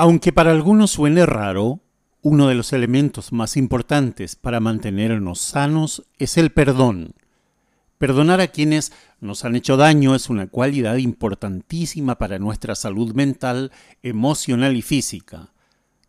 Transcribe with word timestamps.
Aunque 0.00 0.32
para 0.32 0.52
algunos 0.52 0.92
suene 0.92 1.26
raro, 1.26 1.80
uno 2.22 2.46
de 2.46 2.54
los 2.54 2.72
elementos 2.72 3.32
más 3.32 3.56
importantes 3.56 4.36
para 4.36 4.60
mantenernos 4.60 5.40
sanos 5.40 6.06
es 6.18 6.38
el 6.38 6.52
perdón. 6.52 7.16
Perdonar 7.98 8.40
a 8.40 8.46
quienes 8.46 8.92
nos 9.20 9.44
han 9.44 9.56
hecho 9.56 9.76
daño 9.76 10.14
es 10.14 10.30
una 10.30 10.46
cualidad 10.46 10.98
importantísima 10.98 12.16
para 12.16 12.38
nuestra 12.38 12.76
salud 12.76 13.12
mental, 13.12 13.72
emocional 14.04 14.76
y 14.76 14.82
física. 14.82 15.52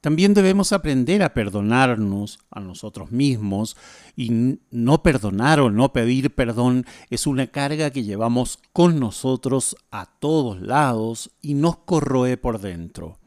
También 0.01 0.35
debemos 0.35 0.71
aprender 0.71 1.23
a 1.23 1.33
perdonarnos 1.33 2.41
a 2.51 2.59
nosotros 2.59 3.09
mismos 3.09 3.75
y 4.15 4.59
no 4.69 5.01
perdonar 5.01 5.61
o 5.61 5.71
no 5.71 5.93
pedir 5.93 6.35
perdón 6.35 6.85
es 7.09 7.25
una 7.25 7.47
carga 7.47 7.89
que 7.89 8.03
llevamos 8.03 8.59
con 8.71 8.99
nosotros 8.99 9.75
a 9.89 10.05
todos 10.19 10.61
lados 10.61 11.31
y 11.41 11.55
nos 11.55 11.77
corroe 11.77 12.37
por 12.37 12.61
dentro. 12.61 13.17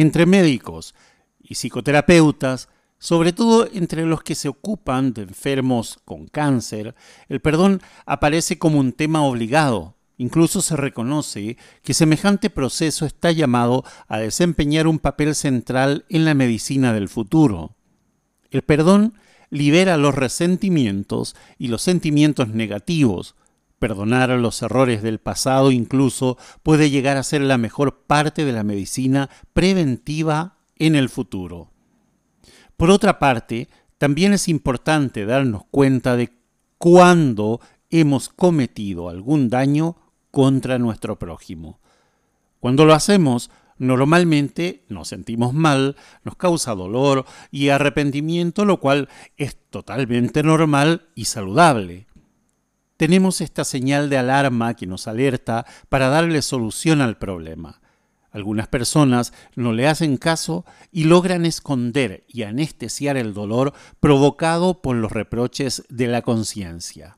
Entre 0.00 0.24
médicos 0.24 0.94
y 1.42 1.56
psicoterapeutas, 1.56 2.70
sobre 2.98 3.34
todo 3.34 3.68
entre 3.70 4.06
los 4.06 4.22
que 4.22 4.34
se 4.34 4.48
ocupan 4.48 5.12
de 5.12 5.20
enfermos 5.20 6.00
con 6.06 6.26
cáncer, 6.26 6.94
el 7.28 7.40
perdón 7.40 7.82
aparece 8.06 8.58
como 8.58 8.80
un 8.80 8.94
tema 8.94 9.22
obligado. 9.22 9.96
Incluso 10.16 10.62
se 10.62 10.74
reconoce 10.74 11.58
que 11.82 11.92
semejante 11.92 12.48
proceso 12.48 13.04
está 13.04 13.30
llamado 13.30 13.84
a 14.08 14.16
desempeñar 14.16 14.86
un 14.86 15.00
papel 15.00 15.34
central 15.34 16.06
en 16.08 16.24
la 16.24 16.32
medicina 16.32 16.94
del 16.94 17.10
futuro. 17.10 17.76
El 18.50 18.62
perdón 18.62 19.12
libera 19.50 19.98
los 19.98 20.14
resentimientos 20.14 21.36
y 21.58 21.68
los 21.68 21.82
sentimientos 21.82 22.48
negativos. 22.48 23.34
Perdonar 23.80 24.28
los 24.28 24.60
errores 24.60 25.02
del 25.02 25.20
pasado 25.20 25.70
incluso 25.70 26.36
puede 26.62 26.90
llegar 26.90 27.16
a 27.16 27.22
ser 27.22 27.40
la 27.40 27.56
mejor 27.56 28.02
parte 28.02 28.44
de 28.44 28.52
la 28.52 28.62
medicina 28.62 29.30
preventiva 29.54 30.58
en 30.76 30.94
el 30.94 31.08
futuro. 31.08 31.70
Por 32.76 32.90
otra 32.90 33.18
parte, 33.18 33.70
también 33.96 34.34
es 34.34 34.48
importante 34.48 35.24
darnos 35.24 35.62
cuenta 35.70 36.14
de 36.16 36.30
cuándo 36.76 37.62
hemos 37.88 38.28
cometido 38.28 39.08
algún 39.08 39.48
daño 39.48 39.96
contra 40.30 40.78
nuestro 40.78 41.18
prójimo. 41.18 41.80
Cuando 42.58 42.84
lo 42.84 42.92
hacemos, 42.92 43.50
normalmente 43.78 44.84
nos 44.90 45.08
sentimos 45.08 45.54
mal, 45.54 45.96
nos 46.22 46.36
causa 46.36 46.74
dolor 46.74 47.24
y 47.50 47.70
arrepentimiento, 47.70 48.66
lo 48.66 48.78
cual 48.78 49.08
es 49.38 49.56
totalmente 49.70 50.42
normal 50.42 51.08
y 51.14 51.24
saludable. 51.24 52.09
Tenemos 53.00 53.40
esta 53.40 53.64
señal 53.64 54.10
de 54.10 54.18
alarma 54.18 54.74
que 54.74 54.86
nos 54.86 55.08
alerta 55.08 55.64
para 55.88 56.10
darle 56.10 56.42
solución 56.42 57.00
al 57.00 57.16
problema. 57.16 57.80
Algunas 58.30 58.68
personas 58.68 59.32
no 59.56 59.72
le 59.72 59.88
hacen 59.88 60.18
caso 60.18 60.66
y 60.92 61.04
logran 61.04 61.46
esconder 61.46 62.24
y 62.28 62.42
anestesiar 62.42 63.16
el 63.16 63.32
dolor 63.32 63.72
provocado 64.00 64.82
por 64.82 64.96
los 64.96 65.12
reproches 65.12 65.82
de 65.88 66.08
la 66.08 66.20
conciencia. 66.20 67.16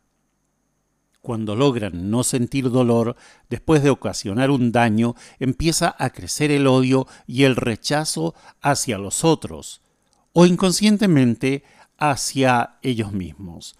Cuando 1.20 1.56
logran 1.56 2.12
no 2.12 2.22
sentir 2.22 2.70
dolor, 2.70 3.16
después 3.50 3.82
de 3.82 3.90
ocasionar 3.90 4.52
un 4.52 4.70
daño, 4.70 5.16
empieza 5.40 5.96
a 5.98 6.10
crecer 6.10 6.52
el 6.52 6.68
odio 6.68 7.08
y 7.26 7.42
el 7.42 7.56
rechazo 7.56 8.36
hacia 8.60 8.98
los 8.98 9.24
otros, 9.24 9.82
o 10.32 10.46
inconscientemente 10.46 11.64
hacia 11.98 12.78
ellos 12.82 13.10
mismos. 13.10 13.74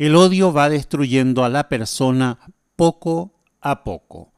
El 0.00 0.16
odio 0.16 0.50
va 0.50 0.70
destruyendo 0.70 1.44
a 1.44 1.50
la 1.50 1.68
persona 1.68 2.38
poco 2.74 3.34
a 3.60 3.84
poco. 3.84 4.32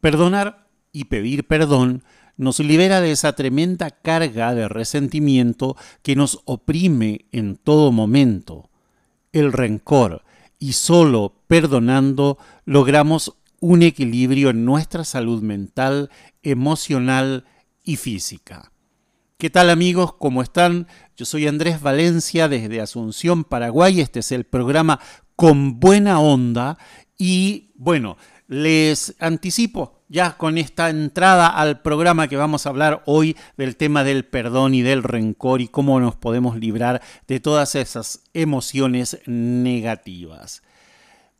Perdonar 0.00 0.66
y 0.90 1.04
pedir 1.04 1.46
perdón 1.46 2.02
nos 2.36 2.58
libera 2.58 3.00
de 3.00 3.12
esa 3.12 3.34
tremenda 3.34 3.92
carga 3.92 4.52
de 4.52 4.66
resentimiento 4.66 5.76
que 6.02 6.16
nos 6.16 6.40
oprime 6.44 7.26
en 7.30 7.54
todo 7.54 7.92
momento. 7.92 8.68
El 9.32 9.52
rencor, 9.52 10.24
y 10.58 10.72
solo 10.72 11.36
perdonando 11.46 12.36
logramos 12.64 13.36
un 13.60 13.84
equilibrio 13.84 14.50
en 14.50 14.64
nuestra 14.64 15.04
salud 15.04 15.40
mental, 15.40 16.10
emocional 16.42 17.44
y 17.84 17.94
física. 17.94 18.72
¿Qué 19.44 19.50
tal 19.50 19.68
amigos? 19.68 20.14
¿Cómo 20.14 20.40
están? 20.40 20.88
Yo 21.18 21.26
soy 21.26 21.46
Andrés 21.46 21.82
Valencia 21.82 22.48
desde 22.48 22.80
Asunción, 22.80 23.44
Paraguay. 23.44 24.00
Este 24.00 24.20
es 24.20 24.32
el 24.32 24.44
programa 24.44 25.00
Con 25.36 25.80
Buena 25.80 26.18
Onda 26.18 26.78
y 27.18 27.70
bueno, 27.74 28.16
les 28.48 29.14
anticipo 29.18 30.02
ya 30.08 30.38
con 30.38 30.56
esta 30.56 30.88
entrada 30.88 31.48
al 31.48 31.82
programa 31.82 32.26
que 32.26 32.38
vamos 32.38 32.64
a 32.64 32.70
hablar 32.70 33.02
hoy 33.04 33.36
del 33.58 33.76
tema 33.76 34.02
del 34.02 34.24
perdón 34.24 34.72
y 34.72 34.80
del 34.80 35.02
rencor 35.02 35.60
y 35.60 35.68
cómo 35.68 36.00
nos 36.00 36.16
podemos 36.16 36.56
librar 36.56 37.02
de 37.28 37.38
todas 37.38 37.74
esas 37.74 38.22
emociones 38.32 39.20
negativas. 39.26 40.62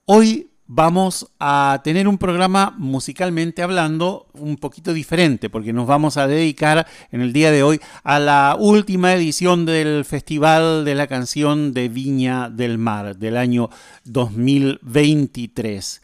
Hoy 0.04 0.50
vamos 0.74 1.30
a 1.38 1.80
tener 1.84 2.08
un 2.08 2.18
programa 2.18 2.74
musicalmente 2.78 3.62
hablando 3.62 4.26
un 4.32 4.56
poquito 4.56 4.92
diferente 4.92 5.48
porque 5.48 5.72
nos 5.72 5.86
vamos 5.86 6.16
a 6.16 6.26
dedicar 6.26 6.88
en 7.12 7.20
el 7.20 7.32
día 7.32 7.52
de 7.52 7.62
hoy 7.62 7.80
a 8.02 8.18
la 8.18 8.56
última 8.58 9.14
edición 9.14 9.66
del 9.66 10.04
Festival 10.04 10.84
de 10.84 10.96
la 10.96 11.06
Canción 11.06 11.74
de 11.74 11.88
Viña 11.88 12.50
del 12.50 12.78
Mar 12.78 13.16
del 13.16 13.36
año 13.36 13.70
2023 14.02 16.02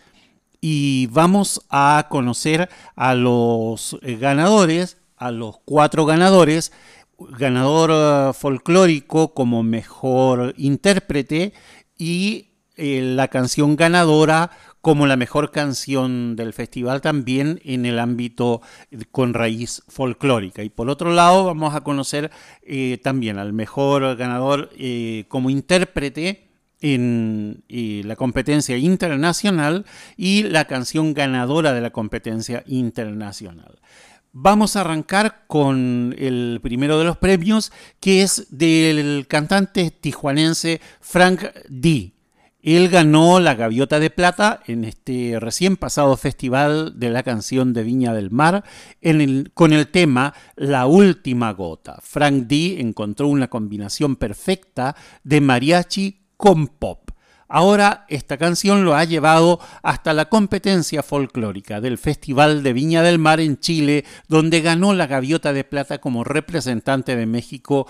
y 0.61 1.09
vamos 1.09 1.67
a 1.69 2.07
conocer 2.09 2.69
a 2.95 3.17
los 3.17 3.99
ganadores, 4.03 4.99
a 5.17 5.33
los 5.33 5.59
cuatro 5.65 6.07
ganadores, 6.07 6.71
ganador 7.19 7.91
eh, 7.93 8.33
folclórico 8.35 9.35
como 9.35 9.65
mejor 9.65 10.55
intérprete 10.57 11.55
y 11.99 12.50
eh, 12.81 13.03
la 13.03 13.29
canción 13.29 13.77
ganadora 13.77 14.51
como 14.81 15.07
la 15.07 15.17
mejor 15.17 15.51
canción 15.51 16.37
del 16.37 16.55
festival 16.55 17.01
también 17.03 17.61
en 17.65 17.85
el 17.85 17.99
ámbito 17.99 18.63
con 19.13 19.35
raíz 19.35 19.83
folclórica. 19.89 20.63
Y 20.63 20.71
por 20.71 20.89
otro 20.89 21.13
lado 21.13 21.45
vamos 21.45 21.75
a 21.75 21.83
conocer 21.83 22.31
también 23.03 23.39
al 23.39 23.53
mejor 23.53 24.17
ganador 24.17 24.71
como 25.29 25.51
intérprete 25.51 26.49
en 26.81 27.63
la 27.69 28.17
competencia 28.17 28.79
internacional 28.79 29.85
y 30.17 30.45
la 30.45 30.65
canción 30.65 31.13
ganadora 31.13 31.75
de 31.75 31.83
la 31.83 31.91
competencia 31.91 32.65
internacional. 32.67 33.81
Vamos 34.33 34.77
a 34.77 34.83
arrancar 34.83 35.43
con 35.49 36.15
el 36.17 36.61
primero 36.63 36.99
de 36.99 37.05
los 37.05 37.17
premios, 37.17 37.73
que 37.99 38.23
es 38.23 38.47
del 38.51 39.27
cantante 39.29 39.91
tijuanense 39.91 40.81
Frank 41.01 41.47
D. 41.69 42.15
Él 42.63 42.91
ganó 42.91 43.41
la 43.41 43.55
Gaviota 43.55 43.99
de 43.99 44.11
Plata 44.11 44.61
en 44.67 44.85
este 44.85 45.39
recién 45.41 45.77
pasado 45.77 46.17
Festival 46.17 46.99
de 46.99 47.09
la 47.09 47.23
Canción 47.23 47.73
de 47.73 47.83
Viña 47.85 48.13
del 48.13 48.31
Mar 48.31 48.65
con 49.55 49.73
el 49.73 49.89
tema 49.89 50.35
La 50.57 50.87
Última 50.87 51.53
Gota. 51.53 51.99
Frank 52.03 52.47
D 52.47 52.81
encontró 52.81 53.29
una 53.29 53.49
combinación 53.49 54.17
perfecta 54.17 54.95
de 55.25 55.41
mariachi 55.41 56.21
con 56.37 56.67
pop. 56.67 57.11
Ahora 57.49 58.05
esta 58.09 58.37
canción 58.37 58.85
lo 58.85 58.95
ha 58.95 59.05
llevado 59.05 59.59
hasta 59.83 60.13
la 60.13 60.27
competencia 60.27 61.03
folclórica 61.03 61.81
del 61.81 61.99
Festival 61.99 62.63
de 62.63 62.73
Viña 62.75 63.03
del 63.03 63.19
Mar 63.19 63.41
en 63.41 63.59
Chile, 63.59 64.05
donde 64.29 64.61
ganó 64.61 64.95
la 64.95 65.07
Gaviota 65.07 65.53
de 65.53 65.65
Plata 65.65 65.99
como 65.99 66.25
representante 66.25 67.17
de 67.17 67.27
México, 67.27 67.89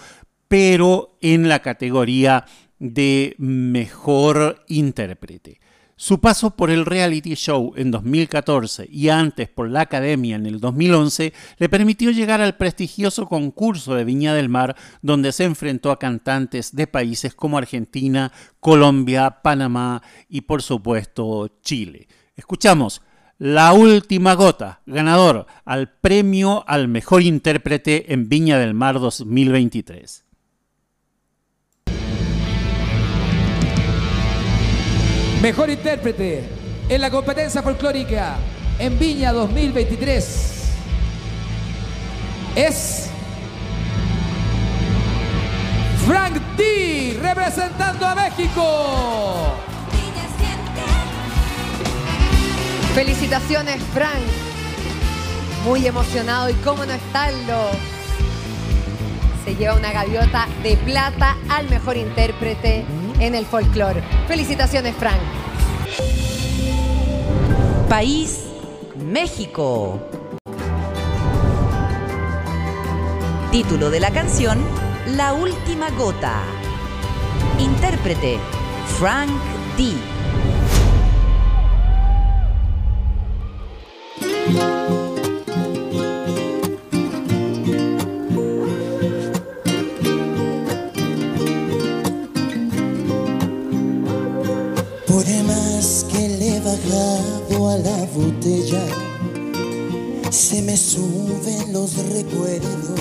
pero 0.48 1.18
en 1.20 1.48
la 1.48 1.58
categoría 1.58 2.46
de 2.80 3.36
mejor 3.38 4.64
intérprete. 4.66 5.60
Su 6.02 6.18
paso 6.18 6.56
por 6.56 6.70
el 6.70 6.86
reality 6.86 7.34
show 7.34 7.74
en 7.76 7.90
2014 7.90 8.88
y 8.90 9.10
antes 9.10 9.50
por 9.50 9.68
la 9.68 9.82
academia 9.82 10.36
en 10.36 10.46
el 10.46 10.58
2011 10.58 11.34
le 11.58 11.68
permitió 11.68 12.10
llegar 12.10 12.40
al 12.40 12.56
prestigioso 12.56 13.26
concurso 13.26 13.94
de 13.94 14.04
Viña 14.04 14.32
del 14.32 14.48
Mar, 14.48 14.76
donde 15.02 15.30
se 15.30 15.44
enfrentó 15.44 15.90
a 15.90 15.98
cantantes 15.98 16.74
de 16.74 16.86
países 16.86 17.34
como 17.34 17.58
Argentina, 17.58 18.32
Colombia, 18.60 19.42
Panamá 19.42 20.02
y 20.26 20.40
por 20.40 20.62
supuesto 20.62 21.58
Chile. 21.60 22.08
Escuchamos 22.34 23.02
La 23.36 23.74
Última 23.74 24.32
Gota, 24.32 24.80
ganador 24.86 25.46
al 25.66 25.92
premio 25.92 26.64
al 26.66 26.88
mejor 26.88 27.20
intérprete 27.20 28.14
en 28.14 28.30
Viña 28.30 28.58
del 28.58 28.72
Mar 28.72 29.00
2023. 29.00 30.29
Mejor 35.42 35.70
intérprete 35.70 36.44
en 36.86 37.00
la 37.00 37.10
competencia 37.10 37.62
folclórica 37.62 38.36
en 38.78 38.98
Viña 38.98 39.32
2023 39.32 40.50
es 42.54 43.08
Frank 46.06 46.34
D, 46.58 47.18
representando 47.22 48.06
a 48.06 48.14
México. 48.16 49.54
Felicitaciones, 52.94 53.80
Frank. 53.94 54.20
Muy 55.64 55.86
emocionado 55.86 56.50
y 56.50 56.54
cómo 56.54 56.84
no 56.84 56.92
estarlo. 56.92 57.70
Se 59.46 59.56
lleva 59.56 59.74
una 59.74 59.90
gaviota 59.90 60.48
de 60.62 60.76
plata 60.76 61.38
al 61.48 61.70
mejor 61.70 61.96
intérprete 61.96 62.84
en 63.20 63.34
el 63.34 63.46
folclore. 63.46 64.02
Felicitaciones, 64.26 64.94
Frank. 64.96 65.20
País 67.88 68.44
México. 68.96 70.00
Título 73.50 73.90
de 73.90 74.00
la 74.00 74.10
canción 74.10 74.58
La 75.16 75.34
Última 75.34 75.90
Gota. 75.90 76.42
Intérprete 77.58 78.38
Frank 78.98 79.30
D. 79.76 79.92
bajado 96.88 97.68
a 97.70 97.78
la 97.78 98.06
botella, 98.14 98.84
se 100.30 100.62
me 100.62 100.76
suben 100.76 101.72
los 101.72 101.96
recuerdos 102.08 103.00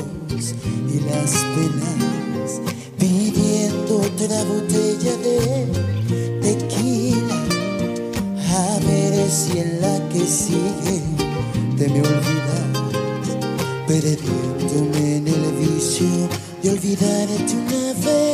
y 0.88 1.00
las 1.10 1.32
penas, 1.56 2.62
pidiendo 2.98 3.98
otra 3.98 4.44
botella 4.44 5.16
de 5.18 5.68
tequila, 6.42 7.44
a 8.50 8.80
ver 8.86 9.30
si 9.30 9.60
en 9.60 9.82
la 9.82 10.10
que 10.10 10.26
sigue 10.26 11.02
te 11.78 11.88
me 11.90 12.02
olvidas, 12.02 12.94
perdiéndome 13.88 15.18
en 15.18 15.28
el 15.28 15.52
vicio 15.54 16.08
de 16.62 16.72
olvidarte 16.72 17.54
una 17.56 17.94
vez 18.06 18.29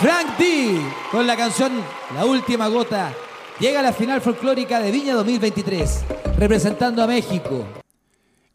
Frank 0.00 0.38
D 0.38 0.80
con 1.10 1.26
la 1.26 1.36
canción 1.36 1.72
La 2.14 2.24
Última 2.24 2.68
Gota 2.68 3.12
llega 3.58 3.80
a 3.80 3.82
la 3.82 3.92
final 3.92 4.20
folclórica 4.20 4.78
de 4.78 4.92
Viña 4.92 5.14
2023 5.14 6.04
representando 6.38 7.02
a 7.02 7.06
México. 7.08 7.77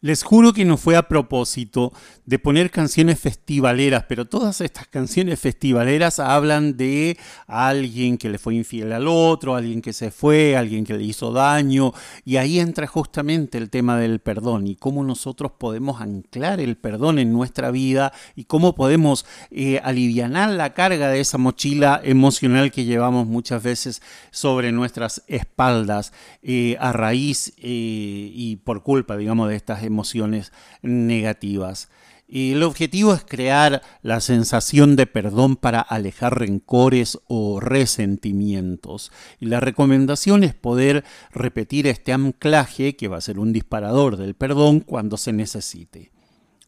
Les 0.04 0.22
juro 0.22 0.52
que 0.52 0.66
no 0.66 0.76
fue 0.76 0.96
a 0.96 1.08
propósito 1.08 1.90
de 2.26 2.38
poner 2.38 2.70
canciones 2.70 3.18
festivaleras, 3.18 4.04
pero 4.06 4.26
todas 4.26 4.60
estas 4.60 4.86
canciones 4.86 5.40
festivaleras 5.40 6.18
hablan 6.18 6.76
de 6.76 7.16
alguien 7.46 8.18
que 8.18 8.28
le 8.28 8.36
fue 8.36 8.54
infiel 8.54 8.92
al 8.92 9.08
otro, 9.08 9.56
alguien 9.56 9.80
que 9.80 9.94
se 9.94 10.10
fue, 10.10 10.58
alguien 10.58 10.84
que 10.84 10.92
le 10.92 11.04
hizo 11.04 11.32
daño, 11.32 11.94
y 12.22 12.36
ahí 12.36 12.58
entra 12.58 12.86
justamente 12.86 13.56
el 13.56 13.70
tema 13.70 13.96
del 13.96 14.18
perdón 14.18 14.66
y 14.66 14.76
cómo 14.76 15.02
nosotros 15.04 15.52
podemos 15.56 16.02
anclar 16.02 16.60
el 16.60 16.76
perdón 16.76 17.18
en 17.18 17.32
nuestra 17.32 17.70
vida 17.70 18.12
y 18.36 18.44
cómo 18.44 18.74
podemos 18.74 19.24
eh, 19.50 19.80
alivianar 19.82 20.50
la 20.50 20.74
carga 20.74 21.08
de 21.08 21.20
esa 21.20 21.38
mochila 21.38 21.98
emocional 22.04 22.70
que 22.72 22.84
llevamos 22.84 23.26
muchas 23.26 23.62
veces 23.62 24.02
sobre 24.30 24.70
nuestras 24.70 25.22
espaldas 25.28 26.12
eh, 26.42 26.76
a 26.78 26.92
raíz 26.92 27.54
eh, 27.56 28.30
y 28.34 28.56
por 28.56 28.82
culpa, 28.82 29.16
digamos, 29.16 29.48
de 29.48 29.56
estas 29.56 29.78
emociones 29.78 29.93
negativas. 30.82 31.88
Y 32.26 32.52
el 32.52 32.62
objetivo 32.62 33.12
es 33.12 33.22
crear 33.22 33.82
la 34.02 34.20
sensación 34.20 34.96
de 34.96 35.06
perdón 35.06 35.56
para 35.56 35.80
alejar 35.80 36.38
rencores 36.38 37.18
o 37.28 37.60
resentimientos. 37.60 39.12
Y 39.40 39.46
la 39.46 39.60
recomendación 39.60 40.42
es 40.42 40.54
poder 40.54 41.04
repetir 41.32 41.86
este 41.86 42.12
anclaje, 42.12 42.96
que 42.96 43.08
va 43.08 43.18
a 43.18 43.20
ser 43.20 43.38
un 43.38 43.52
disparador 43.52 44.16
del 44.16 44.34
perdón, 44.34 44.80
cuando 44.80 45.18
se 45.18 45.32
necesite. 45.32 46.12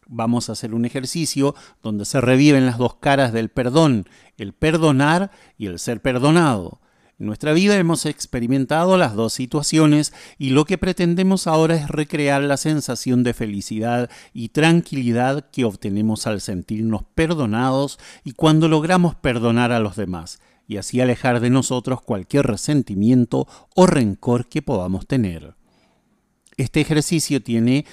Vamos 0.07 0.49
a 0.49 0.53
hacer 0.53 0.75
un 0.75 0.85
ejercicio 0.85 1.55
donde 1.83 2.05
se 2.05 2.21
reviven 2.21 2.67
las 2.67 2.79
dos 2.79 2.97
caras 2.97 3.33
del 3.33 3.49
perdón, 3.49 4.05
el 4.37 4.53
perdonar 4.53 5.31
y 5.59 5.67
el 5.67 5.79
ser 5.79 6.01
perdonado. 6.01 6.81
En 7.19 7.25
nuestra 7.25 7.55
vida 7.55 7.79
hemos 7.79 8.05
experimentado 8.05 8.99
las 8.99 9.15
dos 9.15 9.33
situaciones 9.33 10.13
y 10.37 10.51
lo 10.51 10.67
que 10.67 10.77
pretendemos 10.77 11.47
ahora 11.47 11.75
es 11.75 11.89
recrear 11.89 12.43
la 12.43 12.59
sensación 12.59 13.23
de 13.23 13.33
felicidad 13.33 14.11
y 14.35 14.51
tranquilidad 14.51 15.49
que 15.51 15.65
obtenemos 15.65 16.27
al 16.27 16.43
sentirnos 16.43 17.05
perdonados 17.15 17.99
y 18.23 18.33
cuando 18.33 18.69
logramos 18.69 19.15
perdonar 19.15 19.73
a 19.73 19.81
los 19.81 19.97
demás 19.97 20.41
y 20.69 20.77
así 20.77 21.01
alejar 21.01 21.41
de 21.41 21.49
nosotros 21.49 22.03
cualquier 22.03 22.47
resentimiento 22.47 23.49
o 23.75 23.87
rencor 23.87 24.47
que 24.47 24.61
podamos 24.61 25.07
tener. 25.07 25.55
Este 26.59 26.83
ejercicio 26.83 27.43
tiene 27.43 27.87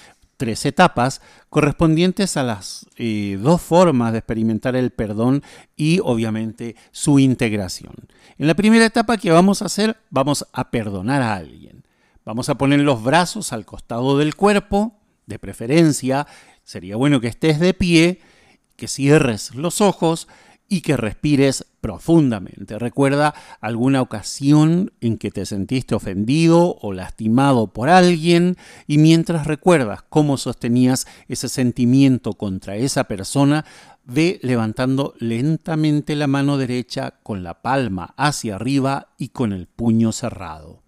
tres 0.43 0.65
etapas 0.65 1.21
correspondientes 1.49 2.35
a 2.35 2.43
las 2.43 2.85
eh, 2.97 3.39
dos 3.41 3.61
formas 3.61 4.11
de 4.11 4.17
experimentar 4.17 4.75
el 4.75 4.91
perdón 4.91 5.41
y 5.77 6.01
obviamente 6.03 6.75
su 6.91 7.17
integración. 7.17 7.93
En 8.37 8.47
la 8.47 8.53
primera 8.53 8.85
etapa 8.85 9.15
que 9.15 9.31
vamos 9.31 9.61
a 9.61 9.67
hacer, 9.67 9.95
vamos 10.09 10.45
a 10.51 10.69
perdonar 10.69 11.21
a 11.21 11.35
alguien. 11.35 11.85
Vamos 12.25 12.49
a 12.49 12.55
poner 12.55 12.81
los 12.81 13.01
brazos 13.01 13.53
al 13.53 13.65
costado 13.65 14.17
del 14.17 14.35
cuerpo, 14.35 14.99
de 15.27 15.39
preferencia, 15.39 16.27
sería 16.65 16.97
bueno 16.97 17.21
que 17.21 17.27
estés 17.27 17.61
de 17.61 17.73
pie, 17.73 18.19
que 18.75 18.89
cierres 18.89 19.55
los 19.55 19.79
ojos 19.79 20.27
y 20.67 20.81
que 20.81 20.97
respires 20.97 21.65
profundamente. 21.81 22.79
Recuerda 22.79 23.33
alguna 23.61 24.01
ocasión 24.01 24.91
en 25.01 25.17
que 25.17 25.31
te 25.31 25.45
sentiste 25.45 25.95
ofendido 25.95 26.77
o 26.81 26.93
lastimado 26.93 27.73
por 27.73 27.89
alguien 27.89 28.57
y 28.87 28.97
mientras 28.97 29.45
recuerdas 29.45 30.03
cómo 30.09 30.37
sostenías 30.37 31.05
ese 31.27 31.49
sentimiento 31.49 32.33
contra 32.33 32.75
esa 32.75 33.03
persona, 33.03 33.65
ve 34.05 34.39
levantando 34.41 35.13
lentamente 35.19 36.15
la 36.15 36.27
mano 36.27 36.57
derecha 36.57 37.15
con 37.23 37.43
la 37.43 37.61
palma 37.61 38.13
hacia 38.17 38.55
arriba 38.55 39.13
y 39.17 39.29
con 39.29 39.53
el 39.53 39.67
puño 39.67 40.11
cerrado. 40.11 40.81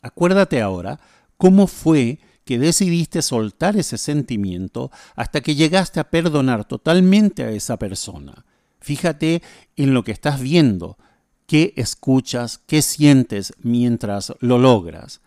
Acuérdate 0.00 0.60
ahora 0.60 0.98
cómo 1.36 1.66
fue 1.66 2.18
que 2.52 2.58
decidiste 2.58 3.22
soltar 3.22 3.78
ese 3.78 3.96
sentimiento 3.96 4.90
hasta 5.16 5.40
que 5.40 5.54
llegaste 5.54 6.00
a 6.00 6.10
perdonar 6.10 6.66
totalmente 6.66 7.44
a 7.44 7.50
esa 7.50 7.78
persona. 7.78 8.44
Fíjate 8.78 9.40
en 9.74 9.94
lo 9.94 10.04
que 10.04 10.12
estás 10.12 10.38
viendo, 10.38 10.98
qué 11.46 11.72
escuchas, 11.78 12.60
qué 12.66 12.82
sientes 12.82 13.54
mientras 13.62 14.34
lo 14.40 14.58
logras. 14.58 15.22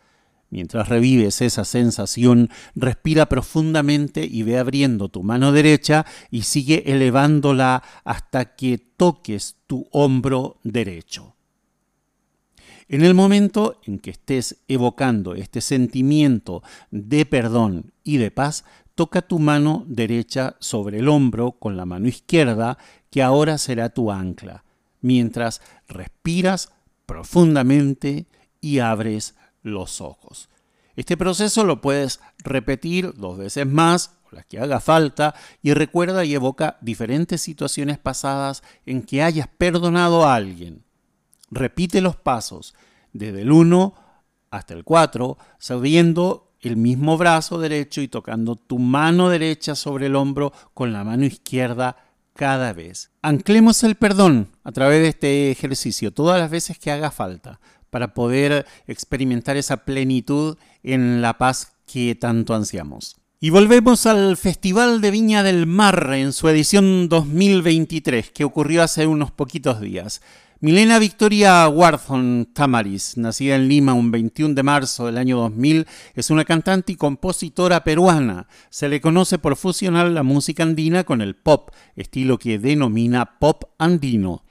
Mientras 0.51 0.87
revives 0.87 1.41
esa 1.41 1.65
sensación, 1.65 2.51
respira 2.75 3.25
profundamente 3.25 4.23
y 4.23 4.43
ve 4.43 4.59
abriendo 4.59 5.09
tu 5.09 5.23
mano 5.23 5.51
derecha 5.51 6.05
y 6.29 6.43
sigue 6.43 6.91
elevándola 6.91 7.81
hasta 8.03 8.55
que 8.55 8.77
toques 8.77 9.55
tu 9.65 9.87
hombro 9.91 10.59
derecho. 10.63 11.34
En 12.87 13.03
el 13.03 13.15
momento 13.15 13.79
en 13.85 13.97
que 13.97 14.11
estés 14.11 14.57
evocando 14.67 15.33
este 15.33 15.59
sentimiento 15.61 16.61
de 16.91 17.25
perdón 17.25 17.93
y 18.03 18.17
de 18.17 18.29
paz, 18.29 18.63
toca 18.93 19.23
tu 19.23 19.39
mano 19.39 19.83
derecha 19.87 20.55
sobre 20.59 20.99
el 20.99 21.09
hombro 21.09 21.53
con 21.53 21.77
la 21.77 21.85
mano 21.85 22.07
izquierda, 22.07 22.77
que 23.09 23.23
ahora 23.23 23.57
será 23.57 23.89
tu 23.89 24.11
ancla, 24.11 24.63
mientras 25.01 25.61
respiras 25.87 26.73
profundamente 27.07 28.27
y 28.61 28.77
abres 28.79 29.33
los 29.63 29.99
ojos. 29.99 30.49
Este 30.95 31.17
proceso 31.17 31.63
lo 31.63 31.81
puedes 31.81 32.19
repetir 32.43 33.15
dos 33.15 33.39
veces 33.39 33.65
más, 33.65 34.11
o 34.31 34.35
las 34.35 34.45
que 34.45 34.59
haga 34.59 34.79
falta, 34.79 35.33
y 35.63 35.73
recuerda 35.73 36.23
y 36.23 36.35
evoca 36.35 36.77
diferentes 36.81 37.41
situaciones 37.41 37.97
pasadas 37.97 38.61
en 38.85 39.01
que 39.01 39.23
hayas 39.23 39.47
perdonado 39.47 40.23
a 40.23 40.35
alguien 40.35 40.84
Repite 41.55 42.01
los 42.01 42.17
pasos 42.17 42.75
desde 43.13 43.41
el 43.43 43.51
1 43.51 43.95
hasta 44.51 44.73
el 44.73 44.83
4, 44.83 45.37
sabiendo 45.57 46.51
el 46.59 46.75
mismo 46.75 47.17
brazo 47.17 47.59
derecho 47.59 48.01
y 48.01 48.09
tocando 48.09 48.57
tu 48.57 48.77
mano 48.77 49.29
derecha 49.29 49.73
sobre 49.73 50.07
el 50.07 50.15
hombro 50.15 50.51
con 50.73 50.91
la 50.91 51.05
mano 51.05 51.25
izquierda 51.25 51.95
cada 52.33 52.73
vez. 52.73 53.09
Anclemos 53.21 53.83
el 53.83 53.95
perdón 53.95 54.49
a 54.65 54.73
través 54.73 55.01
de 55.01 55.07
este 55.07 55.51
ejercicio 55.51 56.11
todas 56.11 56.39
las 56.39 56.51
veces 56.51 56.77
que 56.77 56.91
haga 56.91 57.09
falta 57.09 57.61
para 57.89 58.13
poder 58.13 58.65
experimentar 58.85 59.55
esa 59.55 59.77
plenitud 59.77 60.57
en 60.83 61.21
la 61.21 61.37
paz 61.37 61.71
que 61.87 62.15
tanto 62.15 62.53
ansiamos. 62.53 63.15
Y 63.39 63.51
volvemos 63.51 64.05
al 64.07 64.35
Festival 64.35 64.99
de 64.99 65.11
Viña 65.11 65.43
del 65.43 65.67
Mar 65.67 66.11
en 66.15 66.33
su 66.33 66.49
edición 66.49 67.07
2023 67.07 68.31
que 68.31 68.43
ocurrió 68.43 68.83
hace 68.83 69.07
unos 69.07 69.31
poquitos 69.31 69.79
días. 69.79 70.21
Milena 70.61 70.99
Victoria 70.99 71.67
Warthon 71.67 72.47
Tamaris, 72.53 73.17
nacida 73.17 73.55
en 73.55 73.67
Lima 73.67 73.93
un 73.93 74.09
21 74.09 74.55
de 74.55 74.63
marzo 74.63 75.05
del 75.05 75.17
año 75.17 75.35
2000, 75.37 75.85
es 76.13 76.29
una 76.29 76.45
cantante 76.45 76.93
y 76.93 76.95
compositora 76.95 77.83
peruana. 77.83 78.47
Se 78.69 78.87
le 78.87 79.01
conoce 79.01 79.37
por 79.37 79.57
fusionar 79.57 80.07
la 80.07 80.23
música 80.23 80.63
andina 80.63 81.03
con 81.03 81.21
el 81.21 81.35
pop, 81.35 81.71
estilo 81.97 82.39
que 82.39 82.57
denomina 82.57 83.37
pop 83.37 83.65
andino. 83.77 84.45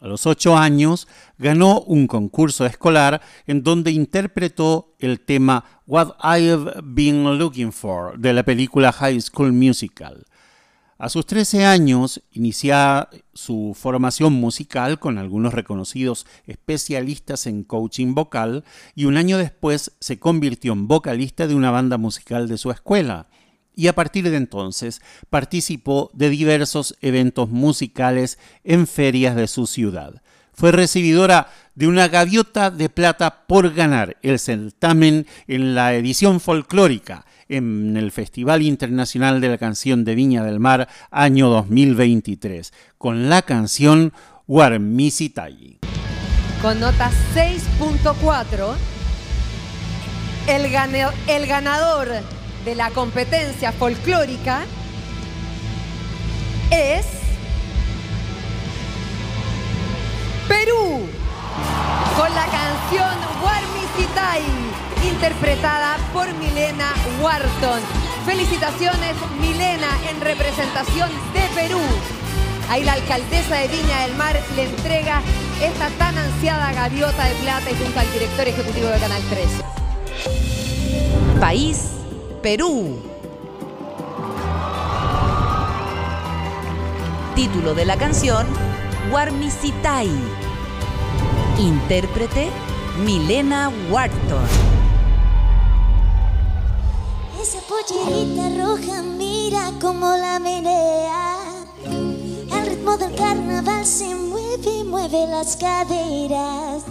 A 0.00 0.08
los 0.08 0.26
ocho 0.26 0.56
años 0.56 1.06
ganó 1.38 1.80
un 1.80 2.08
concurso 2.08 2.66
escolar 2.66 3.22
en 3.46 3.62
donde 3.62 3.92
interpretó 3.92 4.96
el 4.98 5.20
tema 5.20 5.64
What 5.86 6.16
I've 6.24 6.80
Been 6.82 7.38
Looking 7.38 7.72
For 7.72 8.18
de 8.18 8.32
la 8.32 8.42
película 8.42 8.90
High 8.90 9.20
School 9.20 9.52
Musical. 9.52 10.26
A 10.98 11.10
sus 11.10 11.26
13 11.26 11.66
años 11.66 12.22
inicia 12.32 13.10
su 13.34 13.76
formación 13.78 14.32
musical 14.32 14.98
con 14.98 15.18
algunos 15.18 15.52
reconocidos 15.52 16.26
especialistas 16.46 17.46
en 17.46 17.64
coaching 17.64 18.14
vocal 18.14 18.64
y 18.94 19.04
un 19.04 19.18
año 19.18 19.36
después 19.36 19.92
se 20.00 20.18
convirtió 20.18 20.72
en 20.72 20.88
vocalista 20.88 21.46
de 21.46 21.54
una 21.54 21.70
banda 21.70 21.98
musical 21.98 22.48
de 22.48 22.56
su 22.56 22.70
escuela. 22.70 23.28
Y 23.74 23.88
a 23.88 23.94
partir 23.94 24.30
de 24.30 24.38
entonces 24.38 25.02
participó 25.28 26.10
de 26.14 26.30
diversos 26.30 26.96
eventos 27.02 27.50
musicales 27.50 28.38
en 28.64 28.86
ferias 28.86 29.36
de 29.36 29.48
su 29.48 29.66
ciudad. 29.66 30.22
Fue 30.56 30.72
recibidora 30.72 31.48
de 31.74 31.86
una 31.86 32.08
gaviota 32.08 32.70
de 32.70 32.88
plata 32.88 33.44
por 33.46 33.74
ganar 33.74 34.16
el 34.22 34.38
certamen 34.38 35.26
en 35.46 35.74
la 35.74 35.92
edición 35.92 36.40
folclórica 36.40 37.26
en 37.50 37.94
el 37.98 38.10
Festival 38.10 38.62
Internacional 38.62 39.42
de 39.42 39.50
la 39.50 39.58
Canción 39.58 40.02
de 40.06 40.14
Viña 40.14 40.42
del 40.44 40.58
Mar 40.58 40.88
año 41.10 41.50
2023, 41.50 42.72
con 42.96 43.28
la 43.28 43.42
canción 43.42 44.14
Warmisitai. 44.46 45.78
Con 46.62 46.80
nota 46.80 47.10
6.4, 47.34 48.74
el, 50.48 50.64
el 51.28 51.46
ganador 51.46 52.08
de 52.64 52.74
la 52.74 52.90
competencia 52.92 53.72
folclórica 53.72 54.64
es 56.70 57.25
Perú, 60.48 61.08
con 62.16 62.34
la 62.34 62.46
canción 62.46 63.14
Warmisitai 63.42 64.42
interpretada 65.10 65.96
por 66.12 66.32
Milena 66.34 66.92
Wharton. 67.20 67.80
Felicitaciones 68.24 69.14
Milena 69.40 69.88
en 70.10 70.20
representación 70.20 71.10
de 71.32 71.40
Perú. 71.54 71.80
Ahí 72.68 72.84
la 72.84 72.94
alcaldesa 72.94 73.56
de 73.56 73.68
Viña 73.68 74.02
del 74.02 74.14
Mar 74.16 74.38
le 74.56 74.64
entrega 74.64 75.20
esta 75.62 75.88
tan 75.90 76.16
ansiada 76.18 76.72
gaviota 76.72 77.24
de 77.24 77.34
plata 77.36 77.70
y 77.70 77.74
junto 77.76 78.00
al 78.00 78.12
director 78.12 78.48
ejecutivo 78.48 78.88
de 78.88 78.98
Canal 78.98 79.22
13. 79.30 79.64
País, 81.40 81.90
Perú. 82.42 83.02
Título 87.34 87.74
de 87.74 87.84
la 87.84 87.96
canción, 87.96 88.46
Warmisitai. 89.12 90.10
Intérprete, 91.58 92.50
Milena 93.04 93.70
Wharton. 93.90 94.46
Esa 97.40 97.60
pollerita 97.68 98.48
roja 98.58 99.02
mira 99.02 99.70
como 99.80 100.16
la 100.16 100.38
menea. 100.38 101.36
Al 102.52 102.66
ritmo 102.66 102.96
del 102.96 103.14
carnaval 103.14 103.86
se 103.86 104.14
mueve, 104.14 104.84
mueve 104.84 105.26
las 105.28 105.56
caderas. 105.56 106.84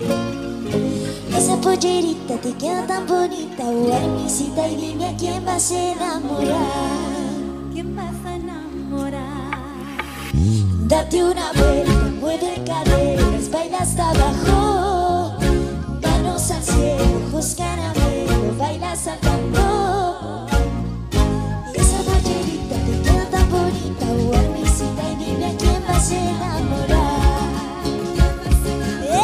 Esa 1.36 1.58
pollerita 1.58 2.38
te 2.38 2.54
queda 2.54 2.88
tan 2.88 3.06
bonita, 3.06 3.64
guarmisita 3.66 4.68
y 4.70 4.76
dime 4.78 5.10
a 5.10 5.18
quién 5.18 5.44
vas 5.44 5.72
a 5.72 5.92
enamorar. 5.92 7.74
¿Quién 7.74 7.96
vas 7.96 8.26
a 8.26 8.36
enamorar? 8.36 9.46
Date 10.88 11.24
una 11.24 11.52
vuelta, 11.54 11.95
mueve 12.26 12.60
caderas, 12.66 13.52
baila 13.52 13.78
hasta 13.78 14.10
abajo, 14.10 15.38
manos 16.02 16.50
al 16.50 16.64
cielo, 16.64 17.22
ojos 17.28 17.54
caramelo, 17.56 18.58
baila 18.58 18.96
saltando. 18.96 20.48
Y 21.72 21.78
esa 21.80 22.00
ballerita 22.10 22.78
te 22.88 22.94
queda 23.06 23.42
bonita, 23.52 24.08
guarnicita 24.30 25.04
y 25.12 25.16
dime 25.24 25.46
a 25.46 25.56
quién 25.56 25.84
vas 25.88 26.12
a 26.12 26.14
enamorar. 26.16 27.84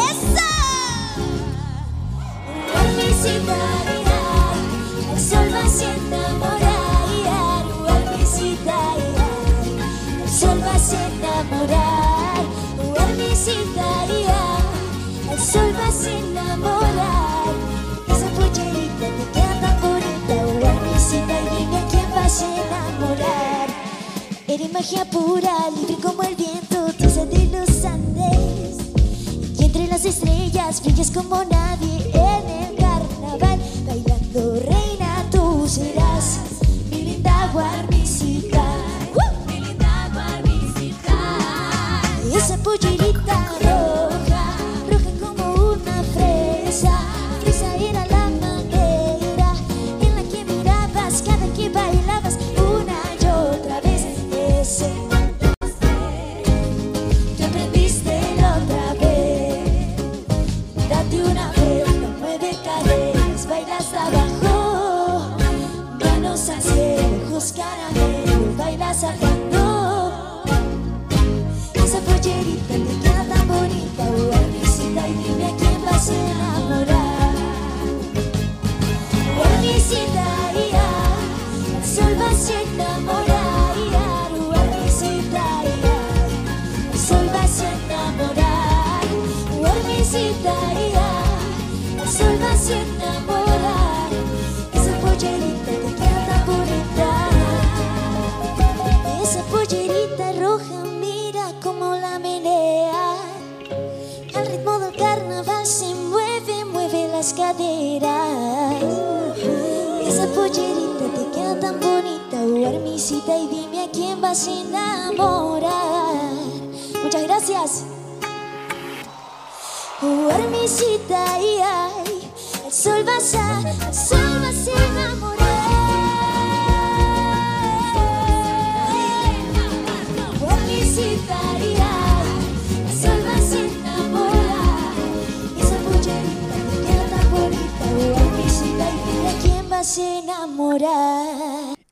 ¡Esa! 0.06 0.50
Guarnicita, 2.70 3.58
el 5.12 5.20
sol 5.20 5.48
vas 5.52 5.80
a 5.80 5.84
enamorar, 5.96 7.62
guarnicita, 7.84 8.76
el 10.22 10.30
sol 10.30 10.58
vas 10.60 10.92
a 10.92 10.94
enamorar. 11.08 11.91
enamorar. 22.42 23.68
Eres 24.46 24.72
magia 24.72 25.04
pura, 25.04 25.52
libre 25.74 25.96
como 26.02 26.22
el 26.22 26.34
viento, 26.34 26.92
tiza 26.98 27.24
de 27.26 27.44
los 27.46 27.84
Andes. 27.84 28.76
Y 29.58 29.64
entre 29.64 29.86
las 29.86 30.04
estrellas 30.04 30.82
brillas 30.82 31.10
como 31.10 31.44
nadie. 31.44 31.81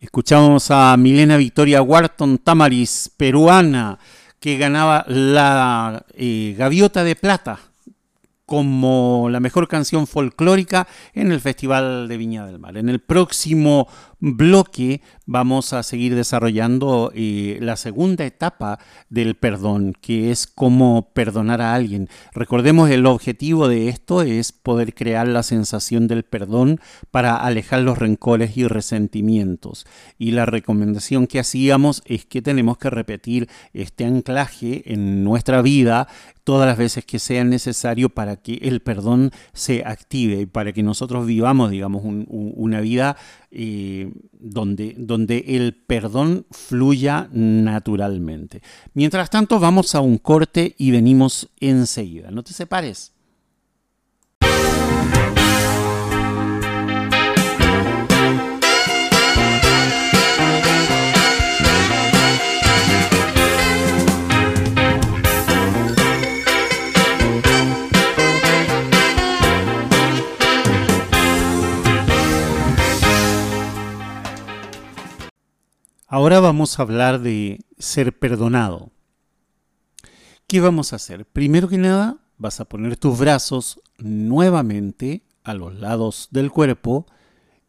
Escuchamos 0.00 0.70
a 0.70 0.96
Milena 0.96 1.36
Victoria 1.36 1.82
Wharton 1.82 2.38
Tamaris, 2.38 3.10
peruana, 3.16 3.98
que 4.38 4.58
ganaba 4.58 5.04
la 5.08 6.04
eh, 6.14 6.54
Gaviota 6.58 7.04
de 7.04 7.16
Plata 7.16 7.58
como 8.44 9.28
la 9.30 9.38
mejor 9.38 9.68
canción 9.68 10.08
folclórica 10.08 10.88
en 11.14 11.30
el 11.30 11.40
Festival 11.40 12.08
de 12.08 12.16
Viña 12.16 12.44
del 12.44 12.58
Mar. 12.58 12.76
En 12.76 12.88
el 12.88 12.98
próximo 12.98 13.86
bloque 14.20 15.00
vamos 15.26 15.72
a 15.72 15.82
seguir 15.82 16.14
desarrollando 16.14 17.12
eh, 17.14 17.58
la 17.60 17.76
segunda 17.76 18.24
etapa 18.24 18.78
del 19.08 19.34
perdón, 19.36 19.94
que 20.00 20.30
es 20.30 20.46
cómo 20.46 21.10
perdonar 21.14 21.60
a 21.62 21.74
alguien. 21.74 22.08
Recordemos 22.34 22.90
el 22.90 23.06
objetivo 23.06 23.68
de 23.68 23.88
esto 23.88 24.22
es 24.22 24.52
poder 24.52 24.94
crear 24.94 25.26
la 25.28 25.42
sensación 25.42 26.06
del 26.08 26.24
perdón 26.24 26.80
para 27.10 27.36
alejar 27.36 27.80
los 27.82 27.98
rencores 27.98 28.56
y 28.56 28.66
resentimientos. 28.66 29.86
Y 30.18 30.32
la 30.32 30.46
recomendación 30.46 31.26
que 31.26 31.38
hacíamos 31.40 32.02
es 32.04 32.24
que 32.26 32.42
tenemos 32.42 32.78
que 32.78 32.90
repetir 32.90 33.48
este 33.72 34.04
anclaje 34.04 34.92
en 34.92 35.24
nuestra 35.24 35.62
vida 35.62 36.08
todas 36.44 36.66
las 36.66 36.78
veces 36.78 37.04
que 37.04 37.18
sea 37.20 37.44
necesario 37.44 38.08
para 38.08 38.36
que 38.36 38.54
el 38.62 38.80
perdón 38.80 39.30
se 39.52 39.84
active 39.84 40.40
y 40.40 40.46
para 40.46 40.72
que 40.72 40.82
nosotros 40.82 41.26
vivamos, 41.26 41.70
digamos, 41.70 42.02
un- 42.04 42.26
un- 42.28 42.52
una 42.56 42.80
vida 42.80 43.16
eh, 43.50 44.12
donde, 44.32 44.94
donde 44.96 45.44
el 45.48 45.74
perdón 45.74 46.46
fluya 46.50 47.28
naturalmente. 47.32 48.62
Mientras 48.94 49.30
tanto, 49.30 49.58
vamos 49.58 49.94
a 49.94 50.00
un 50.00 50.18
corte 50.18 50.74
y 50.78 50.90
venimos 50.90 51.48
enseguida. 51.60 52.30
No 52.30 52.42
te 52.42 52.52
separes. 52.52 53.12
Ahora 76.12 76.40
vamos 76.40 76.76
a 76.76 76.82
hablar 76.82 77.20
de 77.20 77.64
ser 77.78 78.18
perdonado. 78.18 78.90
¿Qué 80.48 80.60
vamos 80.60 80.92
a 80.92 80.96
hacer? 80.96 81.24
Primero 81.24 81.68
que 81.68 81.78
nada, 81.78 82.16
vas 82.36 82.58
a 82.58 82.64
poner 82.64 82.96
tus 82.96 83.16
brazos 83.16 83.80
nuevamente 83.96 85.22
a 85.44 85.54
los 85.54 85.72
lados 85.76 86.26
del 86.32 86.50
cuerpo 86.50 87.06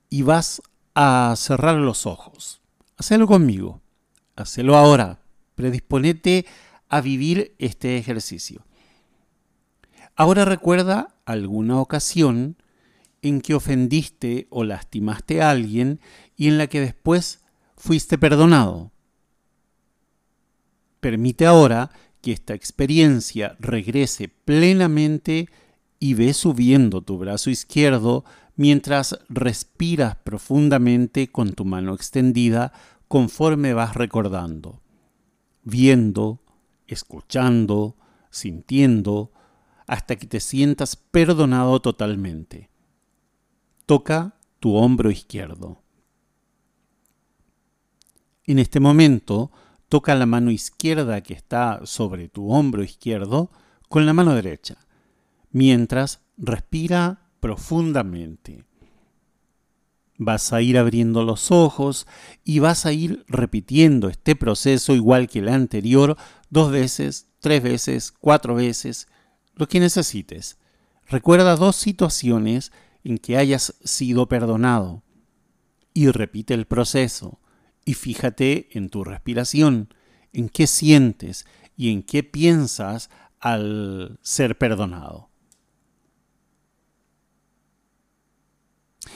y 0.09 0.23
vas 0.23 0.63
a 0.95 1.35
cerrar 1.37 1.75
los 1.75 2.07
ojos. 2.07 2.63
Hacelo 2.97 3.27
conmigo. 3.27 3.79
Hacelo 4.35 4.75
ahora. 4.75 5.21
Predisponete 5.53 6.47
a 6.89 6.99
vivir 6.99 7.53
este 7.59 7.99
ejercicio. 7.99 8.65
Ahora 10.15 10.45
recuerda 10.45 11.13
alguna 11.25 11.79
ocasión 11.79 12.57
en 13.21 13.39
que 13.41 13.53
ofendiste 13.53 14.47
o 14.49 14.63
lastimaste 14.63 15.43
a 15.43 15.51
alguien 15.51 15.99
y 16.35 16.47
en 16.47 16.57
la 16.57 16.65
que 16.65 16.81
después 16.81 17.40
fuiste 17.81 18.19
perdonado. 18.19 18.91
Permite 20.99 21.47
ahora 21.47 21.89
que 22.21 22.31
esta 22.31 22.53
experiencia 22.53 23.57
regrese 23.59 24.27
plenamente 24.29 25.49
y 25.99 26.13
ve 26.13 26.33
subiendo 26.33 27.01
tu 27.01 27.17
brazo 27.17 27.49
izquierdo 27.49 28.23
mientras 28.55 29.19
respiras 29.29 30.15
profundamente 30.17 31.31
con 31.31 31.53
tu 31.53 31.65
mano 31.65 31.95
extendida 31.95 32.71
conforme 33.07 33.73
vas 33.73 33.95
recordando, 33.95 34.83
viendo, 35.63 36.43
escuchando, 36.85 37.97
sintiendo, 38.29 39.31
hasta 39.87 40.17
que 40.17 40.27
te 40.27 40.39
sientas 40.39 40.95
perdonado 40.95 41.81
totalmente. 41.81 42.69
Toca 43.87 44.35
tu 44.59 44.75
hombro 44.75 45.09
izquierdo. 45.09 45.80
En 48.45 48.59
este 48.59 48.79
momento, 48.79 49.51
toca 49.87 50.15
la 50.15 50.25
mano 50.25 50.51
izquierda 50.51 51.21
que 51.21 51.33
está 51.33 51.81
sobre 51.83 52.29
tu 52.29 52.51
hombro 52.51 52.81
izquierdo 52.81 53.51
con 53.89 54.05
la 54.05 54.13
mano 54.13 54.33
derecha, 54.33 54.77
mientras 55.51 56.21
respira 56.37 57.29
profundamente. 57.39 58.63
Vas 60.17 60.53
a 60.53 60.61
ir 60.61 60.77
abriendo 60.77 61.23
los 61.23 61.51
ojos 61.51 62.07
y 62.43 62.59
vas 62.59 62.85
a 62.85 62.93
ir 62.93 63.25
repitiendo 63.27 64.07
este 64.07 64.35
proceso 64.35 64.95
igual 64.95 65.27
que 65.27 65.39
el 65.39 65.49
anterior 65.49 66.15
dos 66.49 66.71
veces, 66.71 67.27
tres 67.39 67.61
veces, 67.61 68.11
cuatro 68.11 68.55
veces, 68.55 69.07
lo 69.55 69.67
que 69.67 69.79
necesites. 69.79 70.57
Recuerda 71.05 71.57
dos 71.57 71.75
situaciones 71.75 72.71
en 73.03 73.17
que 73.17 73.35
hayas 73.35 73.75
sido 73.83 74.29
perdonado 74.29 75.03
y 75.93 76.07
repite 76.07 76.53
el 76.53 76.65
proceso 76.65 77.40
y 77.85 77.93
fíjate 77.95 78.69
en 78.77 78.89
tu 78.89 79.03
respiración, 79.03 79.93
en 80.33 80.49
qué 80.49 80.67
sientes 80.67 81.45
y 81.75 81.91
en 81.91 82.03
qué 82.03 82.23
piensas 82.23 83.09
al 83.39 84.19
ser 84.21 84.57
perdonado. 84.57 85.29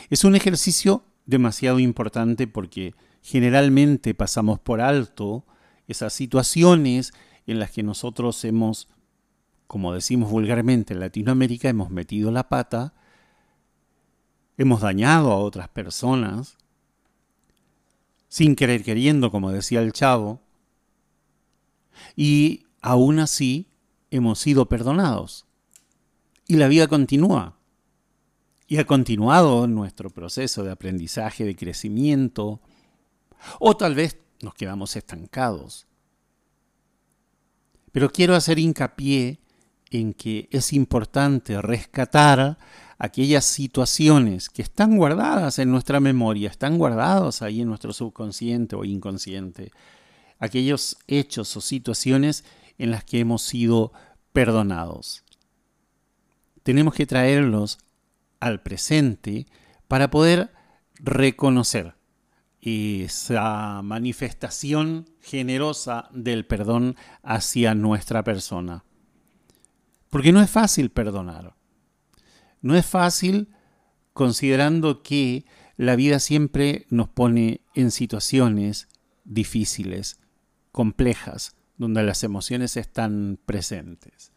Es 0.09 0.23
un 0.23 0.35
ejercicio 0.35 1.03
demasiado 1.25 1.79
importante 1.79 2.47
porque 2.47 2.93
generalmente 3.21 4.13
pasamos 4.13 4.59
por 4.59 4.81
alto 4.81 5.45
esas 5.87 6.13
situaciones 6.13 7.13
en 7.47 7.59
las 7.59 7.71
que 7.71 7.83
nosotros 7.83 8.43
hemos, 8.45 8.87
como 9.67 9.93
decimos 9.93 10.31
vulgarmente 10.31 10.93
en 10.93 10.99
Latinoamérica, 10.99 11.69
hemos 11.69 11.89
metido 11.89 12.31
la 12.31 12.49
pata, 12.49 12.93
hemos 14.57 14.81
dañado 14.81 15.31
a 15.31 15.37
otras 15.37 15.69
personas, 15.69 16.57
sin 18.35 18.57
querer 18.57 18.83
queriendo, 18.83 19.31
como 19.31 19.49
decía 19.49 19.79
el 19.81 19.93
chavo, 19.93 20.41
y 22.17 22.65
aún 22.81 23.19
así 23.19 23.71
hemos 24.11 24.39
sido 24.39 24.67
perdonados. 24.67 25.45
Y 26.45 26.57
la 26.57 26.67
vida 26.67 26.89
continúa. 26.89 27.57
Y 28.67 28.75
ha 28.75 28.85
continuado 28.85 29.67
nuestro 29.67 30.09
proceso 30.09 30.65
de 30.65 30.71
aprendizaje, 30.71 31.45
de 31.45 31.55
crecimiento, 31.55 32.59
o 33.57 33.77
tal 33.77 33.95
vez 33.95 34.17
nos 34.41 34.53
quedamos 34.53 34.97
estancados. 34.97 35.87
Pero 37.93 38.11
quiero 38.11 38.35
hacer 38.35 38.59
hincapié 38.59 39.39
en 39.91 40.13
que 40.13 40.49
es 40.51 40.73
importante 40.73 41.61
rescatar 41.61 42.57
aquellas 42.97 43.45
situaciones 43.45 44.49
que 44.49 44.61
están 44.61 44.97
guardadas 44.97 45.59
en 45.59 45.71
nuestra 45.71 45.99
memoria, 45.99 46.49
están 46.49 46.77
guardados 46.77 47.41
ahí 47.41 47.61
en 47.61 47.67
nuestro 47.67 47.93
subconsciente 47.93 48.75
o 48.75 48.85
inconsciente, 48.85 49.71
aquellos 50.39 50.97
hechos 51.07 51.55
o 51.57 51.61
situaciones 51.61 52.43
en 52.77 52.91
las 52.91 53.03
que 53.03 53.19
hemos 53.19 53.41
sido 53.41 53.91
perdonados. 54.33 55.23
Tenemos 56.63 56.93
que 56.93 57.05
traerlos 57.05 57.79
al 58.39 58.61
presente 58.61 59.45
para 59.87 60.09
poder 60.09 60.51
reconocer 60.99 61.95
esa 62.61 63.81
manifestación 63.83 65.05
generosa 65.21 66.09
del 66.11 66.45
perdón 66.45 66.95
hacia 67.21 67.75
nuestra 67.75 68.23
persona. 68.23 68.83
Porque 70.09 70.31
no 70.31 70.41
es 70.41 70.49
fácil 70.49 70.89
perdonar. 70.89 71.55
No 72.65 72.75
es 72.75 72.87
fácil 72.87 73.49
considerando 74.13 75.03
que 75.03 75.45
la 75.77 75.95
vida 75.95 76.19
siempre 76.19 76.87
nos 76.89 77.07
pone 77.07 77.61
en 77.75 77.91
situaciones 77.91 78.87
difíciles, 79.23 80.19
complejas, 80.71 81.55
donde 81.77 82.01
las 82.01 82.23
emociones 82.23 82.75
están 82.75 83.37
presentes. 83.45 84.31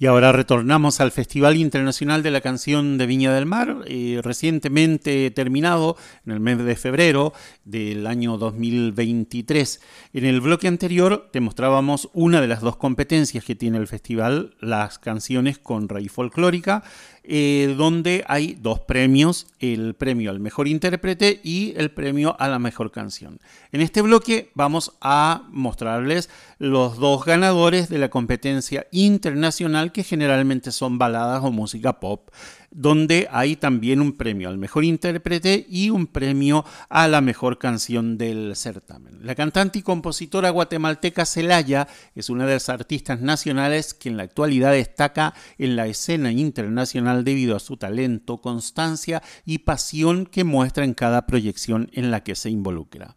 Y 0.00 0.06
ahora 0.06 0.30
retornamos 0.30 1.00
al 1.00 1.10
Festival 1.10 1.56
Internacional 1.56 2.22
de 2.22 2.30
la 2.30 2.40
Canción 2.40 2.98
de 2.98 3.06
Viña 3.06 3.34
del 3.34 3.46
Mar, 3.46 3.78
eh, 3.86 4.20
recientemente 4.22 5.28
terminado 5.32 5.96
en 6.24 6.34
el 6.34 6.38
mes 6.38 6.58
de 6.58 6.76
febrero 6.76 7.32
del 7.64 8.06
año 8.06 8.38
2023. 8.38 9.80
En 10.12 10.24
el 10.24 10.40
bloque 10.40 10.68
anterior 10.68 11.28
te 11.32 11.40
mostrábamos 11.40 12.10
una 12.12 12.40
de 12.40 12.46
las 12.46 12.60
dos 12.60 12.76
competencias 12.76 13.42
que 13.42 13.56
tiene 13.56 13.78
el 13.78 13.88
festival, 13.88 14.54
las 14.60 15.00
canciones 15.00 15.58
con 15.58 15.88
raíz 15.88 16.12
folclórica, 16.12 16.84
eh, 17.30 17.74
donde 17.76 18.24
hay 18.26 18.56
dos 18.58 18.80
premios, 18.80 19.48
el 19.60 19.94
premio 19.94 20.30
al 20.30 20.40
mejor 20.40 20.66
intérprete 20.66 21.40
y 21.44 21.74
el 21.76 21.90
premio 21.90 22.34
a 22.38 22.48
la 22.48 22.58
mejor 22.58 22.90
canción. 22.90 23.38
En 23.70 23.82
este 23.82 24.00
bloque 24.00 24.50
vamos 24.54 24.92
a 25.02 25.42
mostrarles 25.50 26.30
los 26.58 26.96
dos 26.96 27.26
ganadores 27.26 27.90
de 27.90 27.98
la 27.98 28.08
competencia 28.08 28.86
internacional 28.92 29.92
que 29.92 30.04
generalmente 30.04 30.72
son 30.72 30.96
baladas 30.96 31.44
o 31.44 31.52
música 31.52 32.00
pop 32.00 32.30
donde 32.70 33.28
hay 33.30 33.56
también 33.56 34.00
un 34.00 34.12
premio 34.12 34.48
al 34.48 34.58
mejor 34.58 34.84
intérprete 34.84 35.66
y 35.68 35.90
un 35.90 36.06
premio 36.06 36.64
a 36.88 37.08
la 37.08 37.20
mejor 37.20 37.58
canción 37.58 38.18
del 38.18 38.54
certamen. 38.56 39.18
La 39.22 39.34
cantante 39.34 39.78
y 39.78 39.82
compositora 39.82 40.50
guatemalteca 40.50 41.24
Celaya 41.24 41.88
es 42.14 42.30
una 42.30 42.46
de 42.46 42.54
las 42.54 42.68
artistas 42.68 43.20
nacionales 43.20 43.94
que 43.94 44.08
en 44.08 44.16
la 44.16 44.24
actualidad 44.24 44.72
destaca 44.72 45.34
en 45.56 45.76
la 45.76 45.86
escena 45.86 46.32
internacional 46.32 47.24
debido 47.24 47.56
a 47.56 47.60
su 47.60 47.76
talento, 47.76 48.38
constancia 48.38 49.22
y 49.44 49.58
pasión 49.58 50.26
que 50.26 50.44
muestra 50.44 50.84
en 50.84 50.94
cada 50.94 51.26
proyección 51.26 51.90
en 51.92 52.10
la 52.10 52.22
que 52.22 52.34
se 52.34 52.50
involucra. 52.50 53.16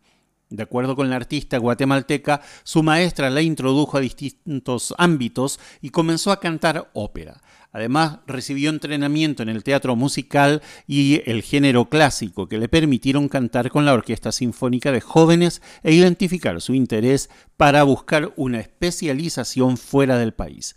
De 0.52 0.64
acuerdo 0.64 0.98
con 0.98 1.10
la 1.10 1.16
artista 1.16 1.58
guatemalteca, 1.58 2.42
su 2.64 2.84
maestra 2.84 3.30
la 3.30 3.42
introdujo 3.42 3.98
a 3.98 4.02
distintos 4.02 4.94
ámbitos 4.98 5.62
y 5.82 5.92
comenzó 5.92 6.30
a 6.30 6.42
cantar 6.42 6.92
ópera. 6.94 7.42
Además, 7.74 8.20
recibió 8.28 8.70
entrenamiento 8.70 9.44
en 9.44 9.50
el 9.50 9.64
teatro 9.64 9.96
musical 9.96 10.62
y 10.88 11.22
el 11.26 11.42
género 11.42 11.86
clásico 11.90 12.48
que 12.48 12.58
le 12.58 12.68
permitieron 12.68 13.30
cantar 13.30 13.70
con 13.70 13.86
la 13.86 13.94
Orquesta 13.94 14.32
Sinfónica 14.32 14.92
de 14.92 15.00
Jóvenes 15.00 15.62
e 15.84 15.94
identificar 15.94 16.60
su 16.62 16.74
interés 16.74 17.30
para 17.56 17.84
buscar 17.84 18.34
una 18.36 18.60
especialización 18.60 19.78
fuera 19.78 20.18
del 20.18 20.34
país. 20.34 20.76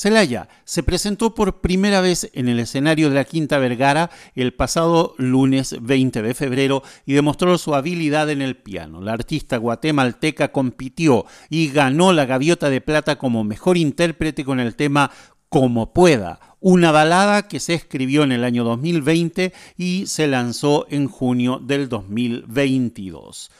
Celaya 0.00 0.48
se 0.64 0.82
presentó 0.82 1.34
por 1.34 1.60
primera 1.60 2.00
vez 2.00 2.30
en 2.32 2.48
el 2.48 2.58
escenario 2.58 3.10
de 3.10 3.16
la 3.16 3.24
Quinta 3.24 3.58
Vergara 3.58 4.08
el 4.34 4.54
pasado 4.54 5.14
lunes 5.18 5.76
20 5.78 6.22
de 6.22 6.32
febrero 6.32 6.82
y 7.04 7.12
demostró 7.12 7.58
su 7.58 7.74
habilidad 7.74 8.30
en 8.30 8.40
el 8.40 8.56
piano. 8.56 9.02
La 9.02 9.12
artista 9.12 9.58
guatemalteca 9.58 10.52
compitió 10.52 11.26
y 11.50 11.68
ganó 11.68 12.14
la 12.14 12.24
Gaviota 12.24 12.70
de 12.70 12.80
Plata 12.80 13.18
como 13.18 13.44
mejor 13.44 13.76
intérprete 13.76 14.42
con 14.42 14.58
el 14.58 14.74
tema 14.74 15.10
Como 15.50 15.92
pueda, 15.92 16.38
una 16.60 16.92
balada 16.92 17.48
que 17.48 17.58
se 17.58 17.74
escribió 17.74 18.22
en 18.22 18.30
el 18.30 18.44
año 18.44 18.62
2020 18.62 19.52
y 19.76 20.06
se 20.06 20.28
lanzó 20.28 20.86
en 20.90 21.08
junio 21.08 21.58
del 21.58 21.88
2022. 21.88 23.50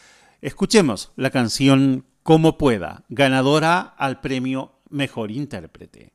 Escuchemos 0.41 1.11
la 1.17 1.31
canción 1.31 2.07
Como 2.23 2.59
pueda, 2.59 3.03
ganadora 3.09 3.81
al 3.81 4.21
premio 4.21 4.71
Mejor 4.89 5.33
Intérprete. 5.33 6.13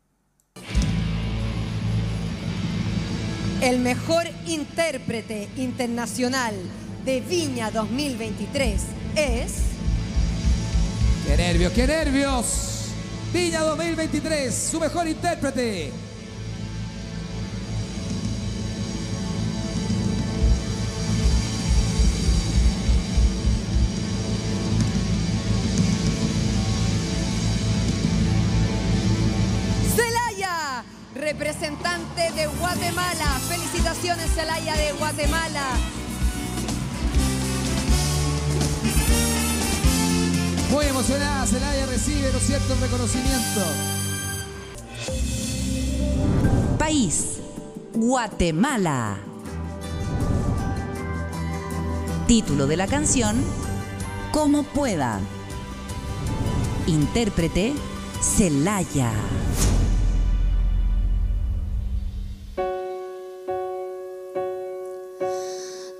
El 3.61 3.79
mejor 3.79 4.23
intérprete 4.47 5.49
internacional 5.57 6.55
de 7.03 7.19
Viña 7.19 7.69
2023 7.71 8.81
es... 9.17 9.63
¡Qué 11.27 11.35
nervios, 11.35 11.73
qué 11.73 11.85
nervios! 11.85 12.74
Viña 13.33 13.61
2023, 13.61 14.53
su 14.53 14.79
mejor 14.79 15.07
intérprete. 15.07 15.91
Celaya, 29.95 30.83
representante 31.13 32.31
de 32.31 32.47
Guatemala. 32.47 33.39
Felicitaciones, 33.49 34.31
Celaya 34.33 34.75
de 34.77 34.93
Guatemala. 34.93 36.04
Muy 40.75 40.87
emocionada, 40.87 41.47
Celaya 41.47 41.85
recibe, 41.85 42.29
¿no 42.33 42.37
es 42.37 42.47
cierto?, 42.47 42.73
el 42.73 42.81
reconocimiento. 42.81 43.61
País, 46.77 47.37
Guatemala. 47.93 49.15
Título 52.27 52.67
de 52.67 52.75
la 52.75 52.87
canción, 52.87 53.41
Como 54.33 54.63
pueda. 54.63 55.21
Intérprete, 56.87 57.73
Celaya. 58.21 59.13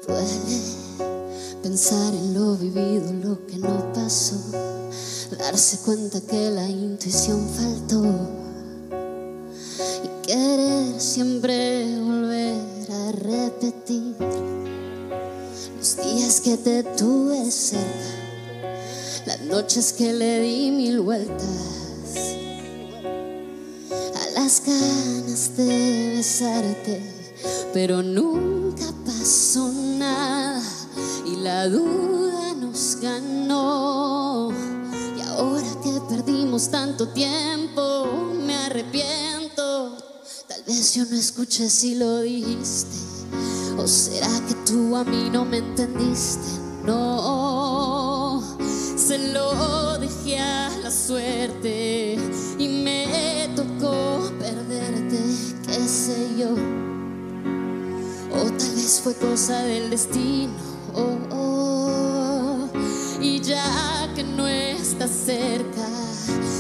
Duele 0.06 0.62
pensar 1.64 2.14
en 2.14 2.25
lo 2.74 3.46
que 3.46 3.58
no 3.58 3.94
pasó. 3.94 4.36
Darse 5.38 5.78
cuenta 5.86 6.20
que 6.22 6.50
la 6.50 6.68
intuición 6.68 7.48
faltó. 7.50 8.04
Y 10.04 10.28
querer 10.28 11.00
siempre 11.00 12.00
volver 12.00 12.92
a 12.92 13.12
repetir 13.12 14.16
los 15.78 15.98
días 15.98 16.42
que 16.42 16.58
te 16.58 16.84
tuve 16.84 17.52
cerca, 17.52 17.86
las 19.26 19.42
noches 19.42 19.94
que 19.94 20.14
le 20.14 20.40
di 20.40 20.72
mil 20.72 21.02
vueltas 21.02 21.46
a 24.16 24.40
las 24.40 24.64
ganas 24.66 25.58
de 25.58 26.16
besarte, 26.16 27.02
pero 27.74 28.02
nunca 28.02 28.86
pasó 29.06 29.72
nada 29.72 30.62
y 31.26 31.36
la 31.38 31.68
duda 31.68 32.55
nos 32.76 32.98
ganó. 33.02 34.52
Y 35.18 35.22
ahora 35.22 35.68
que 35.82 36.02
perdimos 36.10 36.70
tanto 36.70 37.08
tiempo, 37.08 38.34
me 38.46 38.54
arrepiento. 38.54 39.96
Tal 40.46 40.62
vez 40.68 40.94
yo 40.94 41.06
no 41.06 41.16
escuché 41.16 41.70
si 41.70 41.96
lo 41.96 42.20
dijiste, 42.20 42.98
o 43.78 43.88
será 43.88 44.28
que 44.48 44.56
tú 44.70 44.94
a 44.98 45.06
mí 45.06 45.30
no 45.32 45.46
me 45.46 45.60
entendiste. 45.60 46.44
No, 46.86 48.44
se 48.98 49.32
lo 49.32 49.98
dejé 49.98 50.40
a 50.40 50.70
la 50.84 50.92
suerte 50.92 52.20
y 52.60 52.68
me 52.68 53.50
tocó 53.56 54.30
perderte, 54.38 55.18
qué 55.66 55.88
sé 55.88 56.28
yo. 56.38 56.52
O 58.38 58.44
tal 58.52 58.76
vez 58.76 59.00
fue 59.02 59.16
cosa 59.16 59.60
del 59.60 59.90
destino. 59.90 60.52
oh, 60.94 61.18
oh. 61.32 62.25
Y 63.28 63.42
ya 63.42 64.08
que 64.14 64.24
no 64.24 64.48
estás 64.48 65.10
cerca, 65.10 65.88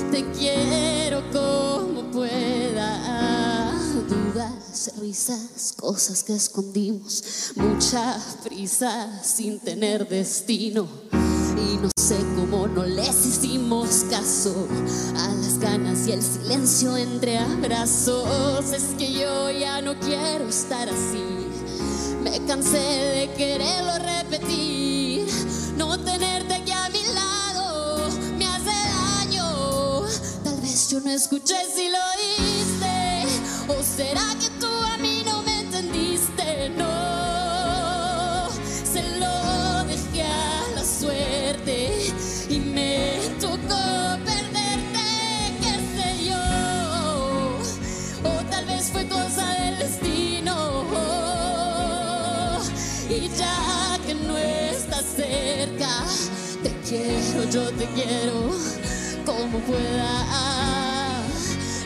te 0.09 0.25
quiero 0.31 1.21
como 1.31 2.09
pueda. 2.09 3.71
Dudas, 4.09 4.91
risas, 4.99 5.75
cosas 5.77 6.23
que 6.23 6.33
escondimos, 6.33 7.53
mucha 7.55 8.19
prisa 8.43 9.21
sin 9.23 9.59
tener 9.59 10.09
destino. 10.09 10.87
Y 11.55 11.77
no 11.77 11.89
sé 11.95 12.17
cómo 12.35 12.67
no 12.67 12.83
les 12.83 13.27
hicimos 13.27 14.05
caso 14.09 14.67
a 15.17 15.27
las 15.35 15.59
ganas 15.59 16.07
y 16.07 16.13
el 16.13 16.23
silencio 16.23 16.97
entre 16.97 17.37
abrazos. 17.37 18.71
Es 18.73 18.95
que 18.97 19.13
yo 19.13 19.51
ya 19.51 19.81
no 19.81 19.93
quiero 19.99 20.49
estar 20.49 20.89
así. 20.89 21.23
Me 22.23 22.43
cansé 22.47 22.79
de 22.79 23.33
quererlo 23.37 23.99
repetir. 23.99 25.27
No 25.77 25.99
tenerte 25.99 26.14
escuché 31.15 31.55
si 31.73 31.87
lo 31.89 31.97
oíste. 32.17 33.23
¿O 33.69 33.81
será 33.81 34.35
que 34.39 34.49
tú 34.59 34.67
a 34.67 34.97
mí 34.97 35.23
no 35.25 35.41
me 35.43 35.61
entendiste? 35.61 36.69
No, 36.77 38.49
se 38.83 39.01
lo 39.17 39.85
dejé 39.85 40.23
a 40.23 40.67
la 40.75 40.83
suerte 40.83 42.11
y 42.49 42.59
me 42.59 43.17
tocó 43.39 44.17
perderte, 44.25 45.05
qué 45.61 45.73
sé 45.95 46.25
yo. 46.25 46.43
O 48.29 48.43
tal 48.49 48.65
vez 48.65 48.91
fue 48.91 49.07
cosa 49.07 49.53
del 49.53 49.79
destino. 49.79 50.83
Y 53.09 53.29
ya 53.37 53.97
que 54.05 54.15
no 54.15 54.37
estás 54.37 55.05
cerca, 55.15 55.89
te 56.61 56.71
quiero, 56.81 57.49
yo 57.49 57.71
te 57.71 57.85
quiero 57.95 58.51
como 59.25 59.59
pueda. 59.59 60.84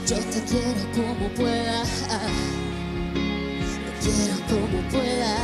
Yo 0.09 0.15
te 0.15 0.41
quiero 0.41 0.81
como 0.95 1.29
pueda. 1.35 1.83
Te 3.83 3.91
quiero 4.01 4.35
como 4.49 4.81
pueda. 4.89 5.35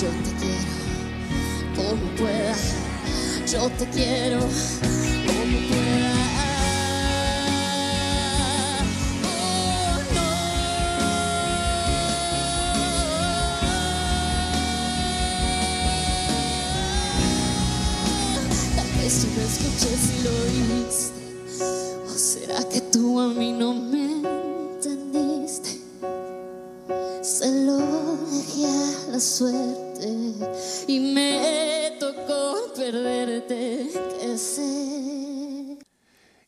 Yo 0.00 0.08
te 0.22 0.30
quiero 0.38 0.72
como 1.74 2.06
pueda. 2.14 2.54
Yo 3.44 3.68
te 3.70 3.86
quiero 3.88 4.38
como 4.38 5.58
pueda. 5.66 6.14
Oh, 9.24 9.98
no. 10.14 10.30
No 18.94 19.42
escuché 19.42 19.90
si 19.96 20.14
lo 20.22 20.30
oíste. 20.30 21.11
A 23.30 23.52
no 23.52 23.74
me 23.74 24.22
entendiste? 24.74 25.80
Se 27.22 27.64
lo 27.64 27.78
dejé 28.30 28.66
a 28.66 29.12
la 29.12 29.20
suerte 29.20 30.34
y 30.88 31.00
me 31.14 31.92
tocó 32.00 32.72
perderte. 32.74 33.92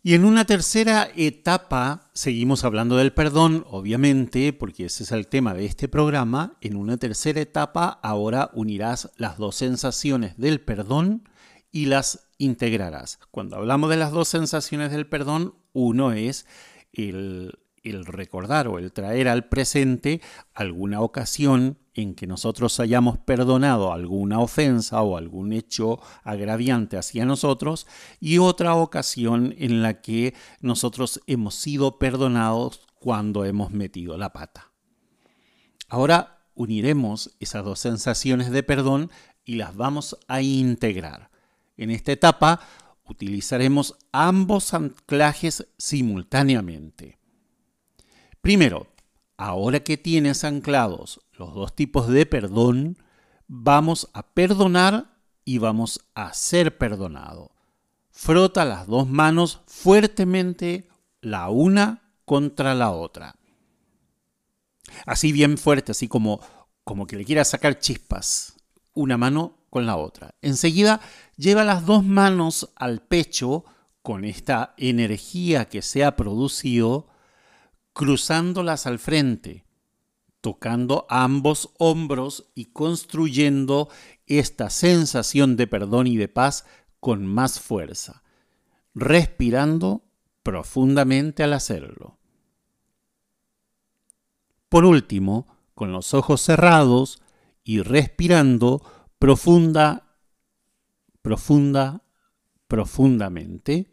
Y 0.06 0.12
en 0.12 0.26
una 0.26 0.44
tercera 0.44 1.08
etapa, 1.16 2.10
seguimos 2.12 2.62
hablando 2.64 2.98
del 2.98 3.14
perdón, 3.14 3.64
obviamente, 3.70 4.52
porque 4.52 4.84
ese 4.84 5.04
es 5.04 5.12
el 5.12 5.28
tema 5.28 5.54
de 5.54 5.64
este 5.64 5.88
programa. 5.88 6.58
En 6.60 6.76
una 6.76 6.98
tercera 6.98 7.40
etapa, 7.40 7.88
ahora 8.02 8.50
unirás 8.52 9.12
las 9.16 9.38
dos 9.38 9.54
sensaciones 9.54 10.36
del 10.36 10.60
perdón 10.60 11.26
y 11.72 11.86
las 11.86 12.28
integrarás. 12.36 13.18
Cuando 13.30 13.56
hablamos 13.56 13.88
de 13.88 13.96
las 13.96 14.12
dos 14.12 14.28
sensaciones 14.28 14.90
del 14.90 15.06
perdón, 15.06 15.54
uno 15.74 16.12
es 16.12 16.46
el, 16.92 17.52
recordar 17.84 18.66
o 18.68 18.78
el 18.78 18.92
traer 18.92 19.28
al 19.28 19.48
presente 19.48 20.22
alguna 20.54 21.02
ocasión 21.02 21.76
en 21.92 22.14
que 22.14 22.26
nosotros 22.26 22.80
hayamos 22.80 23.18
perdonado 23.18 23.92
alguna 23.92 24.40
ofensa 24.40 25.02
o 25.02 25.18
algún 25.18 25.52
hecho 25.52 26.00
agraviante 26.22 26.96
hacia 26.96 27.26
nosotros 27.26 27.86
y 28.20 28.38
otra 28.38 28.74
ocasión 28.74 29.54
en 29.58 29.82
la 29.82 30.00
que 30.00 30.34
nosotros 30.60 31.20
hemos 31.26 31.54
sido 31.54 31.98
perdonados 31.98 32.80
cuando 32.98 33.44
hemos 33.44 33.70
metido 33.70 34.16
la 34.16 34.32
pata. 34.32 34.72
Ahora 35.88 36.48
uniremos 36.54 37.36
esas 37.38 37.64
dos 37.64 37.80
sensaciones 37.80 38.50
de 38.50 38.62
perdón 38.62 39.10
y 39.44 39.56
las 39.56 39.76
vamos 39.76 40.16
a 40.26 40.40
integrar. 40.40 41.30
En 41.76 41.90
esta 41.90 42.12
etapa 42.12 42.60
utilizaremos 43.06 43.96
ambos 44.12 44.74
anclajes 44.74 45.66
simultáneamente. 45.78 47.18
Primero, 48.40 48.88
ahora 49.36 49.80
que 49.80 49.96
tienes 49.96 50.44
anclados 50.44 51.20
los 51.32 51.54
dos 51.54 51.74
tipos 51.74 52.08
de 52.08 52.26
perdón, 52.26 52.98
vamos 53.46 54.10
a 54.12 54.34
perdonar 54.34 55.18
y 55.44 55.58
vamos 55.58 56.00
a 56.14 56.32
ser 56.32 56.78
perdonado. 56.78 57.52
Frota 58.10 58.64
las 58.64 58.86
dos 58.86 59.08
manos 59.08 59.60
fuertemente 59.66 60.88
la 61.20 61.50
una 61.50 62.12
contra 62.24 62.74
la 62.74 62.90
otra. 62.92 63.36
Así 65.06 65.32
bien 65.32 65.58
fuerte, 65.58 65.92
así 65.92 66.08
como, 66.08 66.40
como 66.84 67.06
que 67.06 67.16
le 67.16 67.24
quieras 67.24 67.48
sacar 67.48 67.78
chispas. 67.78 68.54
Una 68.94 69.16
mano 69.16 69.58
con 69.74 69.86
la 69.86 69.96
otra. 69.96 70.36
Enseguida 70.40 71.00
lleva 71.36 71.64
las 71.64 71.84
dos 71.84 72.04
manos 72.04 72.70
al 72.76 73.02
pecho 73.02 73.64
con 74.02 74.24
esta 74.24 74.72
energía 74.76 75.64
que 75.64 75.82
se 75.82 76.04
ha 76.04 76.14
producido, 76.14 77.08
cruzándolas 77.92 78.86
al 78.86 79.00
frente, 79.00 79.64
tocando 80.40 81.06
ambos 81.10 81.70
hombros 81.78 82.52
y 82.54 82.66
construyendo 82.66 83.88
esta 84.28 84.70
sensación 84.70 85.56
de 85.56 85.66
perdón 85.66 86.06
y 86.06 86.16
de 86.18 86.28
paz 86.28 86.66
con 87.00 87.26
más 87.26 87.58
fuerza, 87.58 88.22
respirando 88.94 90.04
profundamente 90.44 91.42
al 91.42 91.52
hacerlo. 91.52 92.16
Por 94.68 94.84
último, 94.84 95.48
con 95.74 95.90
los 95.90 96.14
ojos 96.14 96.42
cerrados 96.42 97.20
y 97.64 97.80
respirando 97.80 98.80
profunda, 99.18 100.16
profunda, 101.22 102.02
profundamente 102.68 103.90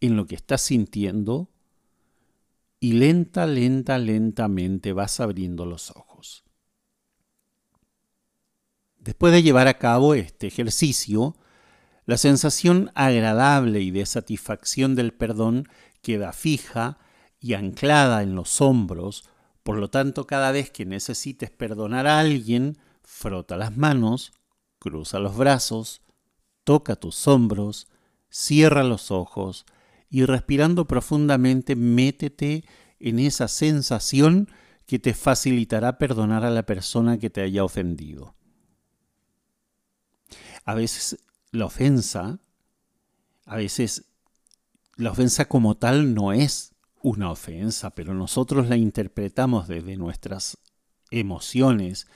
en 0.00 0.16
lo 0.16 0.26
que 0.26 0.34
estás 0.34 0.62
sintiendo 0.62 1.50
y 2.80 2.92
lenta, 2.92 3.46
lenta, 3.46 3.98
lentamente 3.98 4.92
vas 4.92 5.20
abriendo 5.20 5.66
los 5.66 5.90
ojos. 5.90 6.44
Después 8.98 9.32
de 9.32 9.42
llevar 9.42 9.68
a 9.68 9.78
cabo 9.78 10.14
este 10.14 10.46
ejercicio, 10.48 11.36
la 12.06 12.16
sensación 12.16 12.90
agradable 12.94 13.80
y 13.80 13.90
de 13.90 14.06
satisfacción 14.06 14.94
del 14.94 15.12
perdón 15.12 15.68
queda 16.02 16.32
fija 16.32 16.98
y 17.40 17.54
anclada 17.54 18.22
en 18.22 18.34
los 18.34 18.60
hombros, 18.60 19.28
por 19.62 19.78
lo 19.78 19.90
tanto 19.90 20.26
cada 20.26 20.52
vez 20.52 20.70
que 20.70 20.86
necesites 20.86 21.50
perdonar 21.50 22.06
a 22.06 22.20
alguien, 22.20 22.78
frota 23.02 23.56
las 23.56 23.76
manos, 23.76 24.32
cruza 24.86 25.18
los 25.18 25.36
brazos, 25.36 26.00
toca 26.62 26.94
tus 26.94 27.26
hombros, 27.26 27.88
cierra 28.30 28.84
los 28.84 29.10
ojos 29.10 29.66
y 30.08 30.24
respirando 30.24 30.86
profundamente 30.86 31.74
métete 31.74 32.64
en 33.00 33.18
esa 33.18 33.48
sensación 33.48 34.48
que 34.86 35.00
te 35.00 35.12
facilitará 35.12 35.98
perdonar 35.98 36.44
a 36.44 36.50
la 36.50 36.64
persona 36.64 37.18
que 37.18 37.30
te 37.30 37.40
haya 37.40 37.64
ofendido. 37.64 38.36
A 40.64 40.74
veces 40.74 41.18
la 41.50 41.64
ofensa, 41.64 42.38
a 43.44 43.56
veces 43.56 44.04
la 44.94 45.10
ofensa 45.10 45.46
como 45.46 45.76
tal 45.76 46.14
no 46.14 46.32
es 46.32 46.76
una 47.02 47.32
ofensa, 47.32 47.90
pero 47.90 48.14
nosotros 48.14 48.68
la 48.68 48.76
interpretamos 48.76 49.66
desde 49.66 49.96
nuestras 49.96 50.58
emociones 51.10 52.06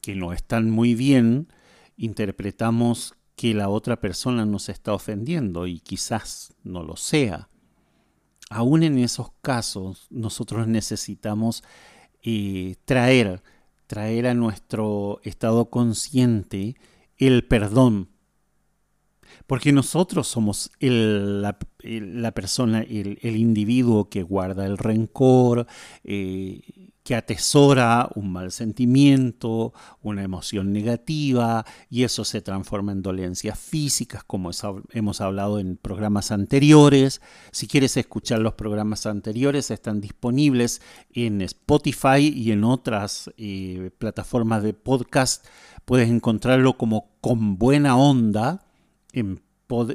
que 0.00 0.14
no 0.14 0.32
están 0.32 0.70
muy 0.70 0.94
bien, 0.94 1.52
interpretamos 1.98 3.14
que 3.36 3.54
la 3.54 3.68
otra 3.68 4.00
persona 4.00 4.46
nos 4.46 4.68
está 4.68 4.94
ofendiendo 4.94 5.66
y 5.66 5.80
quizás 5.80 6.54
no 6.64 6.82
lo 6.82 6.96
sea. 6.96 7.48
Aún 8.50 8.82
en 8.82 8.98
esos 8.98 9.30
casos 9.42 10.06
nosotros 10.10 10.66
necesitamos 10.66 11.62
eh, 12.22 12.76
traer, 12.84 13.42
traer 13.86 14.26
a 14.26 14.34
nuestro 14.34 15.20
estado 15.22 15.70
consciente 15.70 16.76
el 17.16 17.46
perdón. 17.46 18.08
porque 19.46 19.72
nosotros 19.72 20.26
somos 20.26 20.70
la 20.80 22.32
persona, 22.34 22.80
el, 22.80 23.18
el 23.22 23.36
individuo 23.36 24.08
que 24.08 24.22
guarda 24.22 24.66
el 24.66 24.78
rencor, 24.78 25.66
eh, 26.04 26.60
que 27.08 27.14
atesora 27.14 28.06
un 28.16 28.30
mal 28.30 28.52
sentimiento, 28.52 29.72
una 30.02 30.22
emoción 30.22 30.74
negativa, 30.74 31.64
y 31.88 32.02
eso 32.02 32.22
se 32.22 32.42
transforma 32.42 32.92
en 32.92 33.00
dolencias 33.00 33.58
físicas, 33.58 34.24
como 34.24 34.50
hemos 34.90 35.22
hablado 35.22 35.58
en 35.58 35.78
programas 35.78 36.30
anteriores. 36.32 37.22
Si 37.50 37.66
quieres 37.66 37.96
escuchar 37.96 38.40
los 38.40 38.52
programas 38.52 39.06
anteriores, 39.06 39.70
están 39.70 40.02
disponibles 40.02 40.82
en 41.14 41.40
Spotify 41.40 42.28
y 42.28 42.52
en 42.52 42.62
otras 42.62 43.30
eh, 43.38 43.90
plataformas 43.96 44.62
de 44.62 44.74
podcast. 44.74 45.46
Puedes 45.86 46.10
encontrarlo 46.10 46.76
como 46.76 47.08
con 47.22 47.56
buena 47.56 47.96
onda 47.96 48.66
en, 49.14 49.40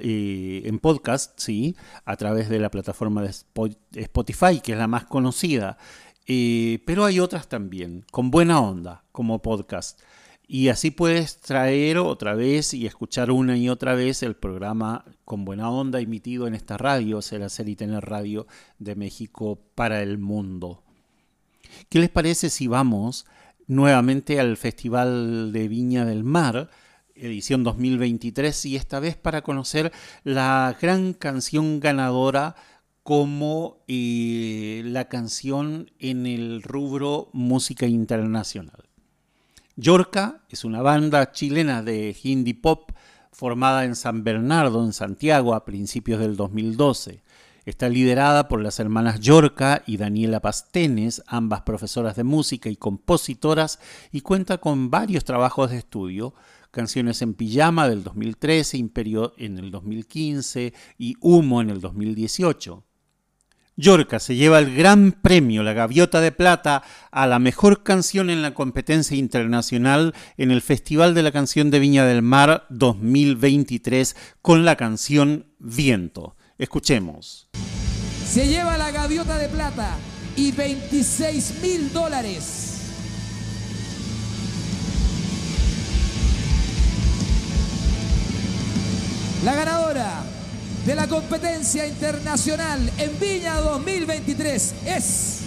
eh, 0.02 0.64
en 0.66 0.80
podcast, 0.80 1.40
sí, 1.40 1.76
a 2.06 2.16
través 2.18 2.50
de 2.50 2.58
la 2.58 2.72
plataforma 2.72 3.22
de 3.22 3.30
Spo- 3.30 3.78
Spotify, 3.94 4.62
que 4.64 4.72
es 4.72 4.80
la 4.80 4.88
más 4.88 5.06
conocida. 5.06 5.78
Pero 6.26 7.06
hay 7.06 7.20
otras 7.20 7.48
también, 7.48 8.06
con 8.12 8.32
buena 8.32 8.60
onda, 8.60 9.04
como 9.12 9.42
podcast. 9.42 10.00
Y 10.48 10.68
así 10.68 10.92
puedes 10.92 11.38
traer 11.38 11.98
otra 11.98 12.36
vez 12.36 12.74
y 12.74 12.86
escuchar 12.86 13.32
una 13.32 13.58
y 13.58 13.70
otra 13.70 13.96
vez 13.96 14.24
el 14.24 14.36
programa 14.36 15.06
con 15.26 15.46
buena 15.46 15.70
onda 15.70 16.00
emitido 16.00 16.48
en 16.48 16.54
esta 16.54 16.78
radio, 16.78 17.22
Ser 17.22 17.44
Hacer 17.44 17.70
y 17.70 17.76
Tener 17.76 18.04
Radio 18.06 18.46
de 18.78 18.96
México 18.96 19.60
para 19.74 20.02
el 20.02 20.18
mundo. 20.18 20.84
¿Qué 21.90 22.00
les 22.00 22.10
parece 22.10 22.50
si 22.50 22.68
vamos 22.68 23.26
nuevamente 23.68 24.40
al 24.40 24.58
Festival 24.58 25.52
de 25.54 25.68
Viña 25.68 26.06
del 26.06 26.24
Mar, 26.24 26.70
edición 27.16 27.64
2023, 27.64 28.66
y 28.66 28.76
esta 28.76 29.00
vez 29.00 29.16
para 29.16 29.42
conocer 29.42 29.92
la 30.24 30.76
gran 30.80 31.14
canción 31.14 31.80
ganadora 31.80 32.56
como 33.04 33.84
eh, 33.88 34.82
la 34.86 35.10
canción 35.10 35.92
en 36.00 36.26
el 36.26 36.64
rubro 36.64 37.30
música 37.34 37.86
internacional? 37.86 38.90
Yorca 39.76 40.44
es 40.50 40.64
una 40.64 40.82
banda 40.82 41.32
chilena 41.32 41.82
de 41.82 42.16
hindi 42.24 42.54
pop 42.54 42.92
formada 43.32 43.86
en 43.86 43.96
San 43.96 44.24
Bernardo, 44.24 44.84
en 44.86 44.94
Santiago, 44.94 45.56
a 45.56 45.66
principios 45.66 46.20
del 46.20 46.36
2012. 46.38 47.24
Está 47.66 47.90
liderada 47.90 48.48
por 48.48 48.62
las 48.62 48.80
hermanas 48.80 49.20
Yorca 49.20 49.84
y 49.88 49.98
Daniela 49.98 50.42
Pastenes, 50.42 51.24
ambas 51.28 51.62
profesoras 51.62 52.16
de 52.16 52.24
música 52.24 52.70
y 52.70 52.76
compositoras, 52.76 53.80
y 54.12 54.22
cuenta 54.22 54.60
con 54.60 54.92
varios 54.92 55.24
trabajos 55.24 55.72
de 55.72 55.78
estudio, 55.78 56.34
Canciones 56.72 57.22
en 57.22 57.36
Pijama 57.36 57.88
del 57.88 58.04
2013, 58.04 58.78
Imperio 58.78 59.34
en 59.38 59.60
el 59.60 59.72
2015 59.72 60.74
y 60.98 61.16
Humo 61.22 61.62
en 61.62 61.70
el 61.70 61.82
2018. 61.82 62.84
Yorca 63.76 64.20
se 64.20 64.36
lleva 64.36 64.60
el 64.60 64.76
gran 64.76 65.12
premio, 65.12 65.64
la 65.64 65.74
Gaviota 65.74 66.22
de 66.22 66.32
Plata, 66.32 66.84
a 67.12 67.26
la 67.26 67.40
mejor 67.40 67.84
canción 67.84 68.30
en 68.30 68.42
la 68.42 68.54
competencia 68.54 69.18
internacional 69.18 70.14
en 70.38 70.52
el 70.52 70.62
Festival 70.62 71.16
de 71.16 71.24
la 71.24 71.32
Canción 71.32 71.72
de 71.72 71.80
Viña 71.80 72.06
del 72.06 72.22
Mar 72.22 72.68
2023 72.70 74.16
con 74.42 74.64
la 74.64 74.76
canción 74.76 75.48
Viento. 75.58 76.36
Escuchemos. 76.58 77.50
Se 78.28 78.48
lleva 78.48 78.78
la 78.78 78.92
gaviota 78.92 79.38
de 79.38 79.50
plata 79.50 79.98
y 80.36 80.52
26 80.52 81.62
mil 81.62 81.92
dólares. 81.92 82.70
La 89.44 89.56
ganadora 89.56 90.33
de 90.86 90.96
la 90.96 91.08
competencia 91.08 91.88
internacional 91.88 92.92
en 92.98 93.20
Viña 93.20 93.56
2023 93.56 94.74
es... 94.86 95.43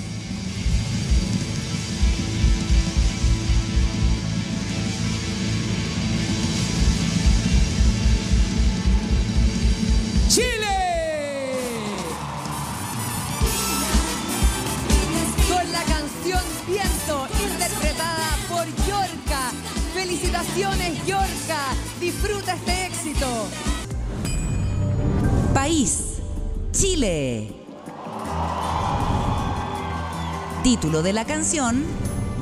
Título 30.67 31.01
de 31.01 31.13
la 31.13 31.25
canción, 31.25 31.85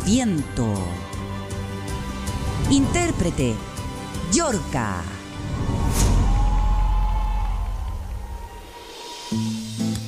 Viento. 0.07 0.79
Intérprete, 2.71 3.55
Yorca. 4.33 5.03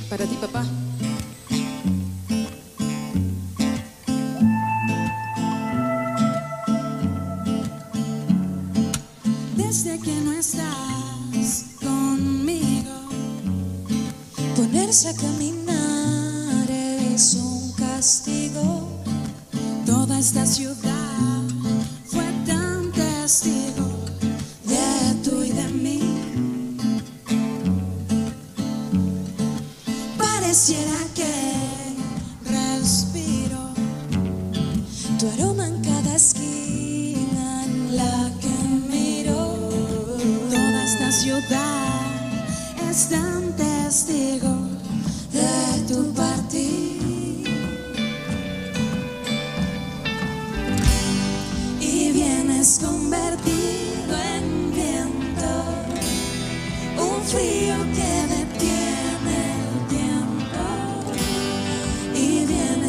Para 0.09 0.25
ti, 0.25 0.35
papá. 0.41 0.65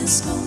school. 0.08 0.37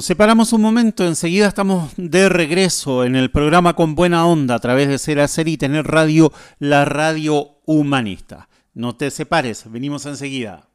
Nos 0.00 0.06
separamos 0.06 0.54
un 0.54 0.62
momento, 0.62 1.06
enseguida 1.06 1.46
estamos 1.46 1.92
de 1.98 2.30
regreso 2.30 3.04
en 3.04 3.16
el 3.16 3.30
programa 3.30 3.76
Con 3.76 3.94
Buena 3.94 4.24
Onda 4.24 4.54
a 4.54 4.58
través 4.58 4.88
de 4.88 4.96
Ser 4.96 5.20
Hacer 5.20 5.46
y 5.46 5.58
Tener 5.58 5.86
Radio, 5.86 6.32
la 6.58 6.86
radio 6.86 7.58
humanista. 7.66 8.48
No 8.72 8.96
te 8.96 9.10
separes, 9.10 9.70
venimos 9.70 10.06
enseguida. 10.06 10.69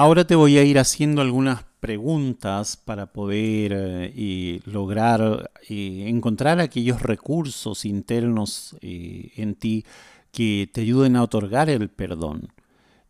Ahora 0.00 0.24
te 0.24 0.36
voy 0.36 0.58
a 0.58 0.62
ir 0.62 0.78
haciendo 0.78 1.22
algunas 1.22 1.64
preguntas 1.80 2.76
para 2.76 3.12
poder 3.12 3.72
eh, 3.74 4.60
lograr 4.64 5.50
eh, 5.68 6.04
encontrar 6.06 6.60
aquellos 6.60 7.02
recursos 7.02 7.84
internos 7.84 8.76
eh, 8.80 9.32
en 9.34 9.56
ti 9.56 9.84
que 10.30 10.70
te 10.72 10.82
ayuden 10.82 11.16
a 11.16 11.24
otorgar 11.24 11.68
el 11.68 11.88
perdón. 11.88 12.52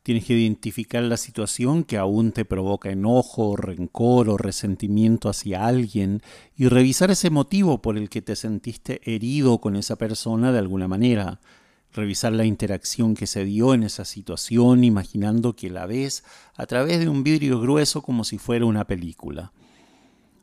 Tienes 0.02 0.24
que 0.24 0.32
identificar 0.32 1.02
la 1.02 1.18
situación 1.18 1.84
que 1.84 1.98
aún 1.98 2.32
te 2.32 2.46
provoca 2.46 2.88
enojo, 2.88 3.54
rencor 3.54 4.30
o 4.30 4.38
resentimiento 4.38 5.28
hacia 5.28 5.66
alguien 5.66 6.22
y 6.56 6.68
revisar 6.68 7.10
ese 7.10 7.28
motivo 7.28 7.82
por 7.82 7.98
el 7.98 8.08
que 8.08 8.22
te 8.22 8.34
sentiste 8.34 9.02
herido 9.04 9.58
con 9.58 9.76
esa 9.76 9.96
persona 9.96 10.52
de 10.52 10.58
alguna 10.60 10.88
manera 10.88 11.38
revisar 11.92 12.32
la 12.32 12.44
interacción 12.44 13.14
que 13.14 13.26
se 13.26 13.44
dio 13.44 13.74
en 13.74 13.82
esa 13.82 14.04
situación, 14.04 14.84
imaginando 14.84 15.56
que 15.56 15.70
la 15.70 15.86
ves 15.86 16.24
a 16.54 16.66
través 16.66 17.00
de 17.00 17.08
un 17.08 17.22
vidrio 17.22 17.60
grueso 17.60 18.02
como 18.02 18.24
si 18.24 18.38
fuera 18.38 18.66
una 18.66 18.86
película. 18.86 19.52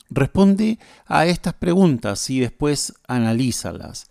Responde 0.08 0.78
a 1.06 1.26
estas 1.26 1.54
preguntas 1.54 2.30
y 2.30 2.40
después 2.40 2.94
analízalas. 3.08 4.08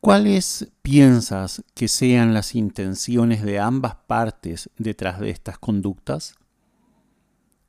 ¿Cuáles 0.00 0.72
piensas 0.82 1.62
que 1.74 1.88
sean 1.88 2.32
las 2.32 2.54
intenciones 2.54 3.42
de 3.42 3.58
ambas 3.58 3.96
partes 4.06 4.70
detrás 4.78 5.20
de 5.20 5.30
estas 5.30 5.58
conductas? 5.58 6.36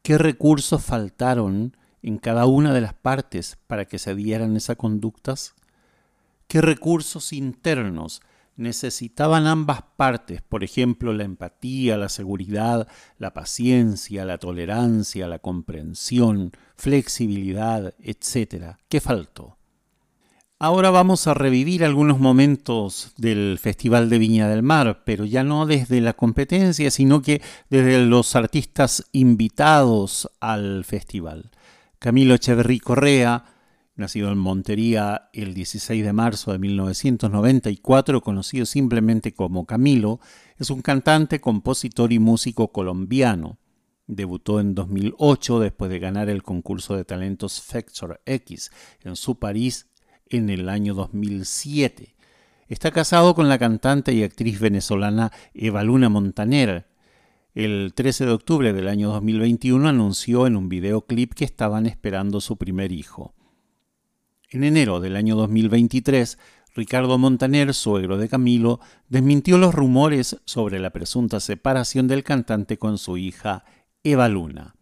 ¿Qué 0.02 0.18
recursos 0.18 0.84
faltaron 0.84 1.76
en 2.02 2.18
cada 2.18 2.46
una 2.46 2.74
de 2.74 2.82
las 2.82 2.94
partes 2.94 3.58
para 3.68 3.86
que 3.86 4.00
se 4.00 4.16
dieran 4.16 4.56
esas 4.56 4.78
conductas? 4.78 5.56
¿Qué 6.48 6.62
recursos 6.62 7.34
internos 7.34 8.22
necesitaban 8.56 9.48
ambas 9.48 9.82
partes, 9.96 10.42
por 10.42 10.64
ejemplo, 10.64 11.14
la 11.14 11.24
empatía, 11.24 11.98
la 11.98 12.10
seguridad, 12.10 12.88
la 13.18 13.34
paciencia, 13.34 14.26
la 14.26 14.38
tolerancia, 14.38 15.28
la 15.28 15.40
comprensión, 15.40 16.52
flexibilidad, 16.76 17.94
etc. 18.00 18.76
¿Qué 18.90 19.00
faltó? 19.02 19.58
Ahora 20.64 20.92
vamos 20.92 21.26
a 21.26 21.34
revivir 21.34 21.84
algunos 21.84 22.20
momentos 22.20 23.14
del 23.18 23.58
Festival 23.60 24.12
de 24.12 24.20
Viña 24.20 24.48
del 24.48 24.62
Mar, 24.62 25.02
pero 25.06 25.26
ya 25.26 25.44
no 25.44 25.66
desde 25.66 26.02
la 26.02 26.14
competencia, 26.14 26.92
sino 26.92 27.24
que 27.24 27.42
desde 27.72 28.06
los 28.06 28.36
artistas 28.36 29.08
invitados 29.12 30.30
al 30.40 30.86
festival. 30.86 31.50
Camilo 31.98 32.36
Echeverrí 32.36 32.80
Correa, 32.80 33.44
nacido 34.02 34.32
en 34.32 34.38
Montería 34.38 35.30
el 35.32 35.54
16 35.54 36.04
de 36.04 36.12
marzo 36.12 36.52
de 36.52 36.60
1994, 36.60 38.22
conocido 38.22 38.66
simplemente 38.66 39.34
como 39.34 39.66
Camilo, 39.66 40.20
es 40.58 40.70
un 40.70 40.82
cantante, 40.82 41.40
compositor 41.40 42.12
y 42.12 42.20
músico 42.20 42.74
colombiano. 42.74 43.58
Debutó 44.08 44.60
en 44.60 44.76
2008 44.76 45.60
después 45.62 45.90
de 45.90 46.00
ganar 46.00 46.30
el 46.30 46.44
concurso 46.44 46.98
de 46.98 47.06
talentos 47.06 47.62
Factor 47.62 48.22
X 48.26 48.72
en 49.04 49.16
su 49.16 49.40
París 49.40 49.88
en 50.28 50.50
el 50.50 50.68
año 50.68 50.94
2007. 50.94 52.16
Está 52.68 52.92
casado 52.92 53.36
con 53.36 53.48
la 53.48 53.60
cantante 53.60 54.14
y 54.14 54.24
actriz 54.24 54.60
venezolana 54.60 55.32
Eva 55.54 55.84
Luna 55.84 56.10
Montaner. 56.10 56.88
El 57.54 57.94
13 57.94 58.26
de 58.26 58.32
octubre 58.32 58.74
del 58.74 58.88
año 58.88 59.10
2021 59.10 59.88
anunció 59.88 60.48
en 60.48 60.56
un 60.56 60.70
videoclip 60.70 61.34
que 61.34 61.46
estaban 61.46 61.86
esperando 61.86 62.42
su 62.42 62.58
primer 62.58 62.92
hijo. 62.92 63.34
En 64.54 64.66
enero 64.66 65.00
del 65.00 65.16
año 65.16 65.38
2023, 65.38 66.38
Ricardo 66.76 67.18
Montaner, 67.18 67.74
suegro 67.74 68.18
de 68.18 68.28
Camilo, 68.28 68.82
desmintió 69.08 69.58
los 69.58 69.74
rumores 69.74 70.42
sobre 70.44 70.78
la 70.80 70.90
presunta 70.90 71.40
separación 71.40 72.10
del 72.10 72.26
cantante 72.26 72.78
con 72.78 72.98
su 72.98 73.18
hija 73.18 73.64
Eva 74.04 74.28
Luna. 74.28 74.76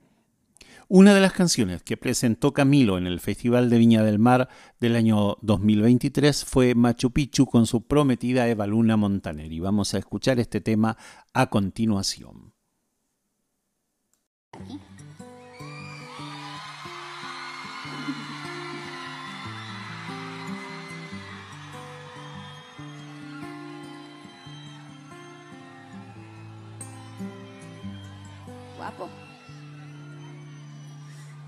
Una 0.88 1.14
de 1.14 1.22
las 1.22 1.34
canciones 1.34 1.84
que 1.84 1.98
presentó 1.98 2.52
Camilo 2.52 2.98
en 2.98 3.06
el 3.06 3.20
Festival 3.20 3.70
de 3.70 3.78
Viña 3.78 4.02
del 4.02 4.18
Mar 4.18 4.50
del 4.80 4.96
año 4.96 5.38
2023 5.44 6.46
fue 6.46 6.74
Machu 6.74 7.12
Picchu 7.12 7.46
con 7.46 7.68
su 7.68 7.84
prometida 7.84 8.48
Eva 8.48 8.66
Luna 8.66 8.98
Montaner 8.98 9.52
y 9.52 9.60
vamos 9.60 9.94
a 9.94 10.00
escuchar 10.00 10.40
este 10.40 10.62
tema 10.62 10.98
a 11.32 11.52
continuación. 11.52 12.54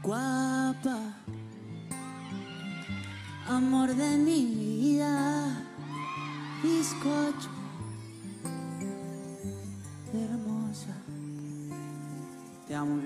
Guapa, 0.04 0.98
amor 3.48 3.94
de 3.94 4.18
mi 4.18 4.46
vida, 4.46 5.62
bizcocho, 6.64 7.50
hermosa. 10.12 10.96
Te 12.68 12.74
amo. 12.74 13.00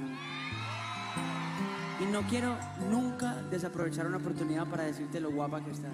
Y 1.99 2.05
no 2.05 2.21
quiero 2.29 2.55
nunca 2.89 3.43
desaprovechar 3.51 4.07
una 4.07 4.15
oportunidad 4.15 4.65
para 4.65 4.83
decirte 4.83 5.19
lo 5.19 5.31
guapa 5.31 5.65
que 5.65 5.71
estás. 5.71 5.91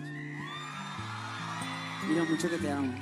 Y 2.08 2.14
lo 2.16 2.26
mucho 2.26 2.48
que 2.48 2.58
te 2.60 2.72
amo. 2.72 2.94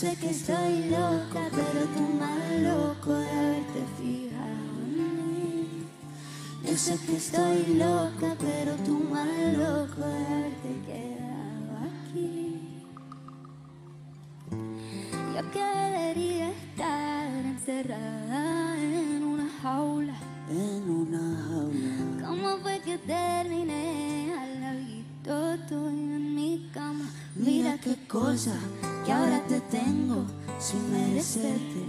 Sé 0.00 0.16
que 0.16 0.30
estoy 0.30 0.88
loca, 0.88 1.42
pero 1.50 1.84
tú 1.94 2.00
más 2.18 2.50
loco 2.62 3.12
de 3.12 3.28
haberte 3.28 3.82
fijado 3.98 4.72
en 4.86 5.28
mí. 5.28 5.86
Yo 6.64 6.74
sé 6.74 6.96
que 7.04 7.16
estoy 7.16 7.74
loca, 7.74 8.34
pero 8.40 8.76
tú 8.76 8.98
más 9.12 9.28
loco 9.58 10.00
de 10.00 10.26
haberte 10.26 10.70
quedado 10.86 11.70
aquí. 11.84 12.82
Yo 15.34 15.50
que 15.50 15.62
debería 15.62 16.48
estar 16.48 17.44
encerrada 17.44 18.82
en 18.82 19.22
una 19.22 19.50
jaula. 19.60 20.16
En 20.48 20.90
una 20.90 21.24
jaula. 21.46 22.26
¿Cómo 22.26 22.56
fue 22.62 22.80
que 22.80 22.96
terminé 22.96 24.32
al 24.32 24.60
ladito 24.62 25.58
tuyo 25.68 26.14
en 26.16 26.34
mi 26.34 26.70
cama? 26.72 27.04
Mira 27.36 27.76
qué 27.78 27.96
cosa 28.08 28.54
que 29.04 29.12
ahora 29.12 29.40
te 29.48 29.59
sin 30.60 30.92
merecerte. 30.92 31.82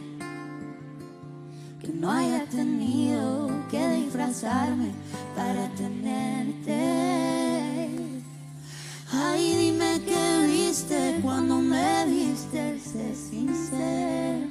Que 1.82 1.90
no 1.90 2.12
haya 2.12 2.46
tenido 2.46 3.50
que 3.70 3.90
disfrazarme 3.90 4.92
para 5.36 5.68
tenerte. 5.76 6.80
Ay, 9.12 9.56
dime 9.58 10.02
qué 10.06 10.48
viste 10.48 11.20
cuando 11.22 11.58
me 11.58 12.06
viste, 12.06 12.80
sé 12.80 13.14
sincero. 13.14 14.48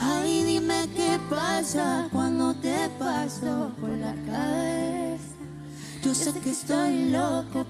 Ay, 0.00 0.42
dime 0.44 0.88
qué 0.96 1.18
pasa 1.30 2.08
cuando 2.12 2.54
te 2.54 2.88
paso 2.98 3.70
por 3.80 3.90
la 3.90 4.14
cabeza. 4.26 5.34
Yo 6.02 6.14
sé 6.14 6.32
que 6.40 6.50
estoy 6.50 7.10
loco, 7.10 7.64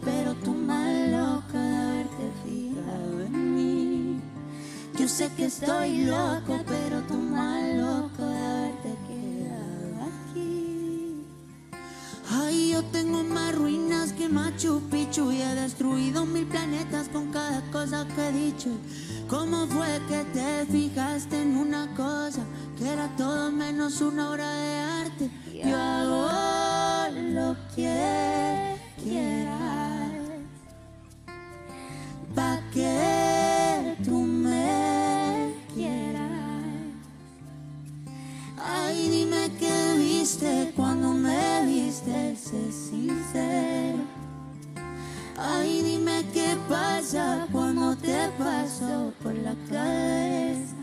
Sé 5.08 5.30
que 5.36 5.46
estoy 5.46 6.04
loco, 6.04 6.60
pero 6.68 7.00
tú 7.08 7.14
más 7.14 7.74
loco 7.74 8.24
de 8.24 8.38
haberte 8.38 8.94
quedado 9.08 10.10
aquí. 10.30 11.24
Ay, 12.30 12.70
yo 12.72 12.84
tengo 12.92 13.24
más 13.24 13.54
ruinas 13.54 14.12
que 14.12 14.28
Machu 14.28 14.80
Picchu 14.90 15.32
y 15.32 15.40
he 15.40 15.54
destruido 15.56 16.24
mil 16.24 16.46
planetas 16.46 17.08
con 17.08 17.32
cada 17.32 17.62
cosa 17.72 18.06
que 18.14 18.28
he 18.28 18.32
dicho. 18.32 18.68
¿Cómo 19.28 19.66
fue 19.66 19.88
que 20.08 20.24
te 20.32 20.66
fijaste 20.66 21.40
en 21.40 21.56
una 21.56 21.92
cosa 21.96 22.42
que 22.78 22.88
era 22.88 23.08
todo 23.16 23.50
menos 23.50 24.00
una 24.02 24.30
obra 24.30 24.52
de 24.52 24.78
arte? 24.78 25.30
Yo 25.64 25.76
hago 25.76 26.28
lo 27.32 27.56
que 27.74 28.47
Ay, 45.36 45.82
dime 45.82 46.24
qué 46.32 46.56
pasa 46.68 47.46
cuando 47.52 47.94
te 47.96 48.28
paso 48.38 49.12
por 49.22 49.34
la 49.34 49.54
cabeza. 49.68 50.74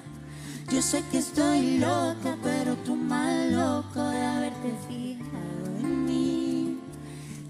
Yo 0.71 0.81
sé 0.81 1.03
que 1.11 1.17
estoy 1.19 1.79
loco, 1.79 2.35
pero 2.43 2.75
tú 2.77 2.95
más 2.95 3.51
loco 3.51 4.01
de 4.09 4.25
haberte 4.25 4.73
fijado 4.87 5.77
en 5.79 6.05
mí. 6.05 6.79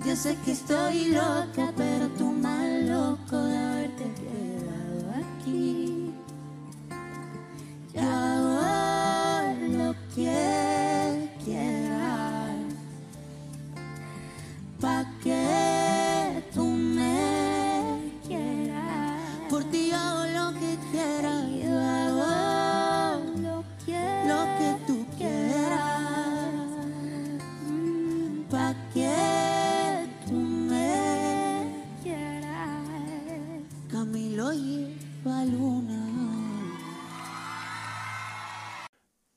Yo 0.06 0.16
sé 0.16 0.38
que 0.46 0.52
estoy 0.54 1.10
loca, 1.10 1.74
pero 1.76 2.08
tú 2.18 2.32
más 2.32 2.66
loco 2.84 3.38
de 3.38 3.58
haberte 3.58 4.04
quedado 4.14 5.12
aquí. 5.24 6.14
Yo 7.94 8.02
hago 8.02 9.68
lo 9.68 9.96
que 10.16 10.75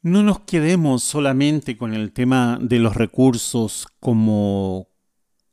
No 0.09 0.23
nos 0.23 0.41
quedemos 0.41 1.03
solamente 1.03 1.77
con 1.77 1.93
el 1.93 2.13
tema 2.13 2.59
de 2.63 2.79
los 2.79 2.97
recursos 2.97 3.87
como, 4.01 4.89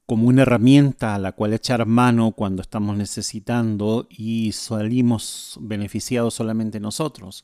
como 0.06 0.30
una 0.30 0.44
herramienta 0.44 1.14
a 1.14 1.20
la 1.20 1.34
cual 1.34 1.52
echar 1.52 1.86
mano 1.86 2.32
cuando 2.32 2.62
estamos 2.62 2.96
necesitando 2.96 4.08
y 4.10 4.54
salimos 4.54 5.58
beneficiados 5.60 6.36
solamente 6.36 6.80
nosotros. 6.80 7.44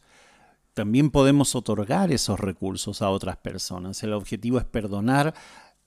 También 0.74 1.12
podemos 1.12 1.54
otorgar 1.54 2.14
esos 2.14 2.40
recursos 2.40 3.02
a 3.02 3.10
otras 3.10 3.36
personas. 3.36 4.02
El 4.04 4.14
objetivo 4.14 4.58
es 4.58 4.64
perdonar 4.64 5.34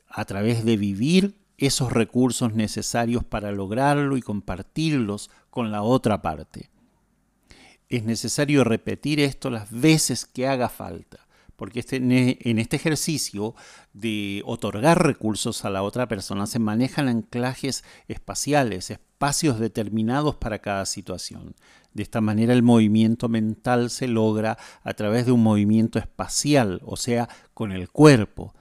a 0.07 0.27
través 0.27 0.62
de 0.66 0.77
vivir 0.77 1.41
esos 1.57 1.91
recursos 1.91 2.53
necesarios 2.53 3.25
para 3.25 3.51
lograrlo 3.51 4.18
y 4.18 4.20
compartirlos 4.20 5.31
con 5.49 5.72
la 5.72 5.83
otra 5.83 6.20
parte 6.20 6.74
es 7.97 8.05
necesario 8.05 8.64
repetir 8.64 9.20
esto 9.20 9.51
las 9.51 9.70
veces 9.70 10.24
que 10.24 10.47
haga 10.47 10.68
falta, 10.68 11.26
porque 11.57 11.80
este, 11.80 11.97
en 11.97 12.59
este 12.59 12.76
ejercicio 12.76 13.55
de 13.92 14.42
otorgar 14.45 15.05
recursos 15.05 15.64
a 15.64 15.70
la 15.70 15.82
otra 15.82 16.09
persona 16.09 16.47
se 16.47 16.59
manejan 16.59 17.09
anclajes 17.09 17.84
espaciales, 18.09 18.90
espacios 18.90 19.59
determinados 19.59 20.36
para 20.36 20.61
cada 20.61 20.86
situación. 20.86 21.55
De 21.92 22.03
esta 22.03 22.20
manera 22.20 22.53
el 22.53 22.62
movimiento 22.62 23.28
mental 23.28 23.90
se 23.90 24.09
logra 24.09 24.59
a 24.82 24.95
través 24.95 25.26
de 25.26 25.32
un 25.32 25.42
movimiento 25.42 25.99
espacial, 25.99 26.80
o 26.84 26.97
sea, 26.97 27.28
con 27.55 27.70
el 27.70 27.88
cuerpo. 27.88 28.55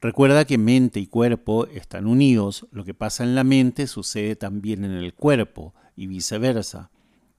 Recuerda 0.00 0.44
que 0.44 0.58
mente 0.58 1.00
y 1.00 1.06
cuerpo 1.06 1.66
están 1.68 2.06
unidos, 2.06 2.66
lo 2.72 2.84
que 2.84 2.92
pasa 2.92 3.24
en 3.24 3.34
la 3.34 3.42
mente 3.42 3.86
sucede 3.86 4.36
también 4.36 4.84
en 4.84 4.92
el 4.92 5.14
cuerpo 5.14 5.72
y 5.96 6.06
viceversa 6.08 6.90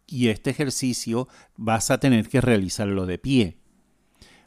y 0.08 0.30
este 0.30 0.50
ejercicio 0.50 1.28
vas 1.56 1.92
a 1.92 2.00
tener 2.00 2.30
que 2.30 2.42
realizarlo 2.42 3.06
de 3.06 3.18
pie. 3.18 3.58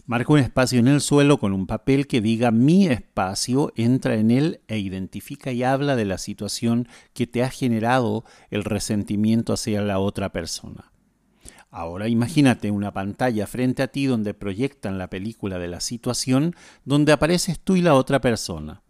Marca 0.06 0.32
un 0.32 0.38
espacio 0.38 0.78
en 0.78 0.88
el 0.88 1.02
suelo 1.02 1.38
con 1.38 1.52
un 1.52 1.66
papel 1.66 2.06
que 2.06 2.22
diga 2.22 2.50
mi 2.50 2.86
espacio, 2.86 3.72
entra 3.76 4.14
en 4.14 4.30
él 4.30 4.62
e 4.66 4.78
identifica 4.78 5.52
y 5.52 5.62
habla 5.62 5.96
de 5.96 6.06
la 6.06 6.16
situación 6.16 6.88
que 7.12 7.26
te 7.26 7.42
ha 7.42 7.50
generado 7.50 8.24
el 8.50 8.64
resentimiento 8.64 9.52
hacia 9.52 9.82
la 9.82 9.98
otra 9.98 10.32
persona. 10.32 10.92
Ahora 11.70 12.08
imagínate 12.08 12.70
una 12.70 12.94
pantalla 12.94 13.46
frente 13.46 13.82
a 13.82 13.88
ti 13.88 14.06
donde 14.06 14.32
proyectan 14.32 14.96
la 14.96 15.10
película 15.10 15.58
de 15.58 15.68
la 15.68 15.80
situación 15.80 16.56
donde 16.86 17.12
apareces 17.12 17.60
tú 17.60 17.76
y 17.76 17.82
la 17.82 17.92
otra 17.92 18.22
persona. 18.22 18.82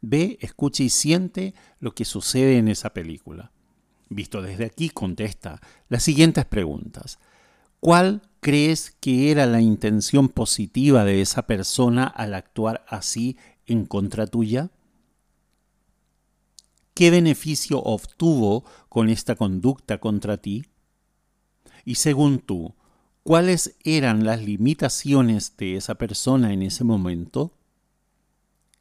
Ve, 0.00 0.38
escucha 0.40 0.84
y 0.84 0.88
siente 0.88 1.54
lo 1.80 1.96
que 1.96 2.04
sucede 2.04 2.58
en 2.58 2.68
esa 2.68 2.94
película. 2.94 3.50
Visto 4.10 4.42
desde 4.42 4.64
aquí, 4.64 4.90
contesta 4.90 5.60
las 5.88 6.02
siguientes 6.02 6.44
preguntas. 6.44 7.20
¿Cuál 7.78 8.22
crees 8.40 8.90
que 8.90 9.30
era 9.30 9.46
la 9.46 9.60
intención 9.60 10.28
positiva 10.28 11.04
de 11.04 11.20
esa 11.20 11.46
persona 11.46 12.06
al 12.06 12.34
actuar 12.34 12.84
así 12.88 13.38
en 13.66 13.86
contra 13.86 14.26
tuya? 14.26 14.70
¿Qué 16.92 17.12
beneficio 17.12 17.78
obtuvo 17.78 18.64
con 18.88 19.08
esta 19.08 19.36
conducta 19.36 19.98
contra 19.98 20.38
ti? 20.38 20.66
Y 21.84 21.94
según 21.94 22.40
tú, 22.40 22.74
¿cuáles 23.22 23.76
eran 23.84 24.24
las 24.24 24.42
limitaciones 24.42 25.56
de 25.56 25.76
esa 25.76 25.94
persona 25.94 26.52
en 26.52 26.62
ese 26.62 26.82
momento? 26.82 27.54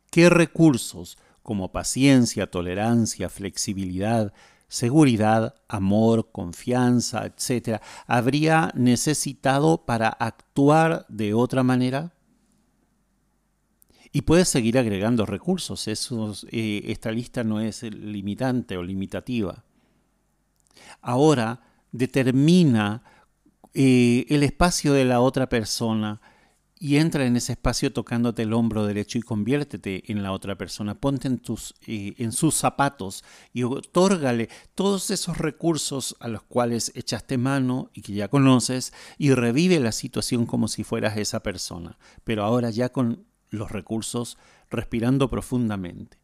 ¿Qué 0.10 0.28
recursos 0.32 1.20
como 1.44 1.72
paciencia, 1.72 2.50
tolerancia, 2.50 3.30
flexibilidad, 3.30 4.34
seguridad, 4.70 5.56
amor, 5.68 6.32
confianza, 6.32 7.26
etc., 7.26 7.82
habría 8.08 8.72
necesitado 8.76 9.86
para 9.86 10.08
actuar 10.08 11.06
de 11.10 11.34
otra 11.34 11.64
manera? 11.64 12.14
Y 14.12 14.22
puedes 14.22 14.48
seguir 14.48 14.78
agregando 14.78 15.26
recursos, 15.26 15.88
Esos, 15.88 16.46
eh, 16.52 16.84
esta 16.86 17.12
lista 17.12 17.44
no 17.44 17.60
es 17.60 17.84
limitante 17.84 18.78
o 18.78 18.84
limitativa. 18.84 19.66
Ahora 21.02 21.62
determina 21.92 23.04
eh, 23.74 24.26
el 24.30 24.44
espacio 24.44 24.94
de 24.94 25.06
la 25.06 25.20
otra 25.20 25.50
persona 25.50 26.22
y 26.82 26.96
entra 26.96 27.26
en 27.26 27.36
ese 27.36 27.52
espacio 27.52 27.92
tocándote 27.92 28.44
el 28.44 28.54
hombro 28.54 28.86
derecho 28.86 29.18
y 29.18 29.22
conviértete 29.22 30.10
en 30.10 30.24
la 30.24 30.32
otra 30.32 30.58
persona. 30.58 30.96
Ponte 30.96 31.28
en, 31.28 31.40
tus, 31.40 31.76
eh, 31.86 32.14
en 32.18 32.32
sus 32.32 32.56
zapatos 32.56 33.26
y 33.52 33.64
otórgale 33.64 34.48
todos 34.76 35.12
esos 35.12 35.38
recursos 35.38 36.16
a 36.22 36.30
los 36.30 36.42
cuales 36.44 36.94
echaste 36.96 37.38
mano 37.38 37.92
y 37.94 38.02
que 38.02 38.14
ya 38.14 38.30
conoces 38.30 38.94
y 39.18 39.34
revive 39.34 39.82
la 39.82 39.92
situación 39.92 40.46
como 40.46 40.70
si 40.70 40.86
fueras 40.86 41.18
esa 41.18 41.44
persona, 41.44 41.98
pero 42.24 42.46
ahora 42.46 42.70
ya 42.70 42.90
con 42.90 43.26
los 43.50 43.72
recursos 43.72 44.38
respirando 44.70 45.30
profundamente. 45.30 46.18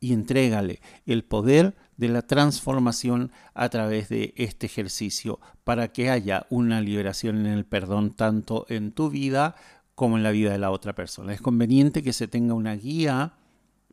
Y 0.00 0.12
entrégale 0.12 0.80
el 1.06 1.24
poder 1.24 1.74
de 1.96 2.08
la 2.08 2.22
transformación 2.22 3.32
a 3.54 3.68
través 3.70 4.08
de 4.08 4.34
este 4.36 4.66
ejercicio 4.66 5.40
para 5.64 5.88
que 5.88 6.10
haya 6.10 6.46
una 6.50 6.80
liberación 6.80 7.38
en 7.38 7.46
el 7.46 7.64
perdón 7.64 8.14
tanto 8.14 8.66
en 8.68 8.92
tu 8.92 9.08
vida 9.08 9.56
como 9.96 10.16
en 10.16 10.22
la 10.22 10.30
vida 10.30 10.52
de 10.52 10.58
la 10.58 10.70
otra 10.70 10.94
persona. 10.94 11.32
Es 11.32 11.40
conveniente 11.40 12.04
que 12.04 12.12
se 12.12 12.28
tenga 12.28 12.54
una 12.54 12.76
guía 12.76 13.32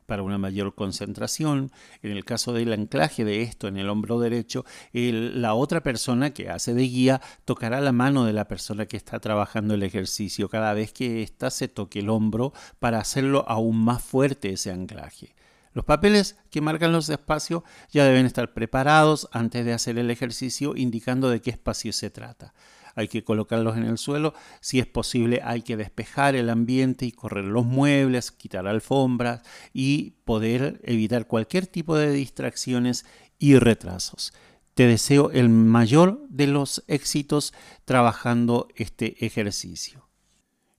para 0.06 0.22
una 0.22 0.38
mayor 0.38 0.76
concentración. 0.76 1.72
En 2.02 2.12
el 2.12 2.26
caso 2.26 2.52
del 2.52 2.74
anclaje 2.74 3.24
de 3.24 3.42
esto 3.42 3.70
en 3.70 3.78
el 3.78 3.90
hombro 3.90 4.20
derecho, 4.20 4.66
la 4.92 5.54
otra 5.54 5.82
persona 5.82 6.32
que 6.34 6.50
hace 6.50 6.74
de 6.74 6.84
guía 6.84 7.22
tocará 7.46 7.80
la 7.80 7.94
mano 7.94 8.26
de 8.26 8.34
la 8.34 8.50
persona 8.50 8.86
que 8.86 8.98
está 8.98 9.20
trabajando 9.20 9.74
el 9.74 9.82
ejercicio 9.82 10.50
cada 10.50 10.74
vez 10.74 10.92
que 10.92 11.24
ésta 11.24 11.50
se 11.50 11.70
toque 11.70 12.00
el 12.00 12.10
hombro 12.10 12.52
para 12.80 13.00
hacerlo 13.00 13.46
aún 13.48 13.78
más 13.78 14.04
fuerte 14.04 14.52
ese 14.52 14.72
anclaje. 14.72 15.34
Los 15.72 15.86
papeles 15.86 16.38
que 16.52 16.60
marcan 16.60 16.92
los 16.92 17.08
espacios 17.08 17.64
ya 17.90 18.04
deben 18.04 18.26
estar 18.26 18.54
preparados 18.54 19.30
antes 19.32 19.66
de 19.66 19.74
hacer 19.74 19.98
el 19.98 20.12
ejercicio 20.12 20.74
indicando 20.76 21.30
de 21.30 21.42
qué 21.42 21.50
espacio 21.50 21.94
se 21.94 22.10
trata 22.10 22.54
hay 22.96 23.08
que 23.08 23.24
colocarlos 23.24 23.78
en 23.78 23.86
el 23.86 23.98
suelo. 23.98 24.34
Si 24.62 24.80
es 24.80 24.86
posible, 24.86 25.42
hay 25.44 25.62
que 25.62 25.78
despejar 25.78 26.36
el 26.36 26.50
ambiente 26.50 27.06
y 27.06 27.12
correr 27.12 27.46
los 27.46 27.66
muebles, 27.66 28.32
quitar 28.32 28.68
alfombras 28.68 29.42
y 29.74 30.12
poder 30.26 30.80
evitar 30.84 31.28
cualquier 31.28 31.68
tipo 31.68 31.98
de 31.98 32.12
distracciones 32.12 33.06
y 33.40 33.58
retrasos. 33.58 34.34
Te 34.74 34.88
deseo 34.88 35.30
el 35.32 35.50
mayor 35.50 36.26
de 36.30 36.48
los 36.48 36.84
éxitos 36.88 37.54
trabajando 37.86 38.68
este 38.76 39.24
ejercicio. 39.26 40.08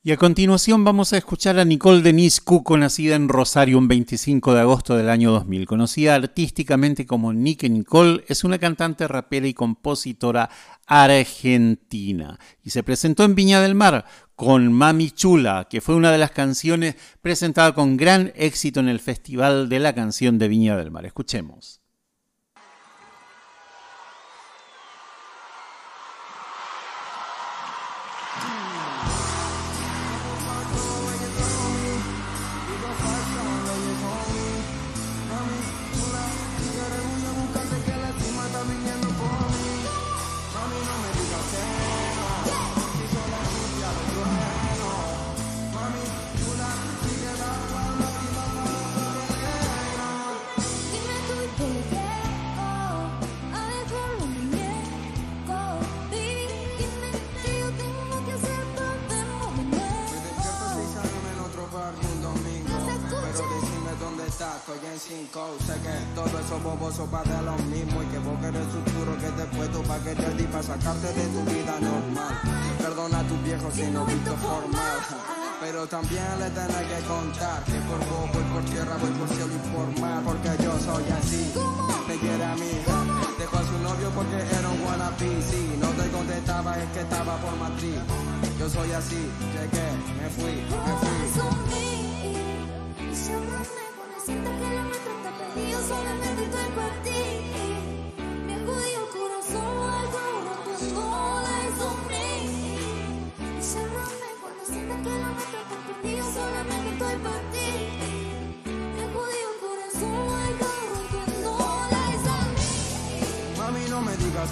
Y 0.07 0.13
a 0.13 0.19
continuación 0.19 0.85
vamos 0.85 1.15
a 1.15 1.17
escuchar 1.17 1.59
a 1.59 1.65
Nicole 1.65 2.03
Denise 2.03 2.43
Cuco, 2.45 2.77
nacida 2.77 3.17
en 3.17 3.27
Rosario 3.27 3.79
un 3.79 3.89
25 3.89 4.53
de 4.53 4.61
agosto 4.61 4.99
del 4.99 5.09
año 5.09 5.33
2000. 5.33 5.65
Conocida 5.65 6.15
artísticamente 6.15 7.07
como 7.07 7.33
Nick 7.33 7.63
Nicole, 7.71 8.23
es 8.29 8.45
una 8.45 8.59
cantante, 8.59 9.09
rapera 9.09 9.47
y 9.47 9.55
compositora 9.55 10.51
argentina. 10.87 12.39
Y 12.63 12.69
se 12.69 12.83
presentó 12.83 13.25
en 13.25 13.35
Viña 13.35 13.63
del 13.63 13.75
Mar 13.75 14.05
con 14.37 14.71
Mami 14.75 15.11
Chula, 15.11 15.69
que 15.71 15.81
fue 15.81 15.95
una 15.95 16.13
de 16.13 16.19
las 16.19 16.33
canciones 16.33 16.97
presentada 17.23 17.75
con 17.75 17.97
gran 17.97 18.31
éxito 18.37 18.81
en 18.81 18.91
el 18.91 19.01
Festival 19.01 19.71
de 19.71 19.79
la 19.79 19.95
Canción 19.95 20.39
de 20.39 20.49
Viña 20.49 20.77
del 20.77 20.91
Mar. 20.91 21.07
Escuchemos. 21.07 21.84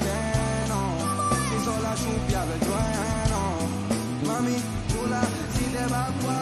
stand 0.02 0.72
on. 0.72 0.94
It's 1.54 1.66
all 1.68 1.86
I 1.86 1.94
should 2.02 2.22
be 2.28 2.34
able 2.34 2.58
to 2.58 2.74
on. 3.42 3.62
Mommy, 4.26 4.58
you 4.92 5.02
like, 5.12 5.34
see 5.54 5.68
the 5.74 5.84
back 5.90 6.41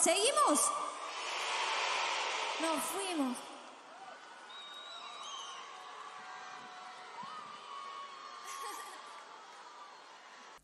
¿Seguimos? 0.00 0.60
Nos 2.60 2.82
fuimos. 2.92 3.36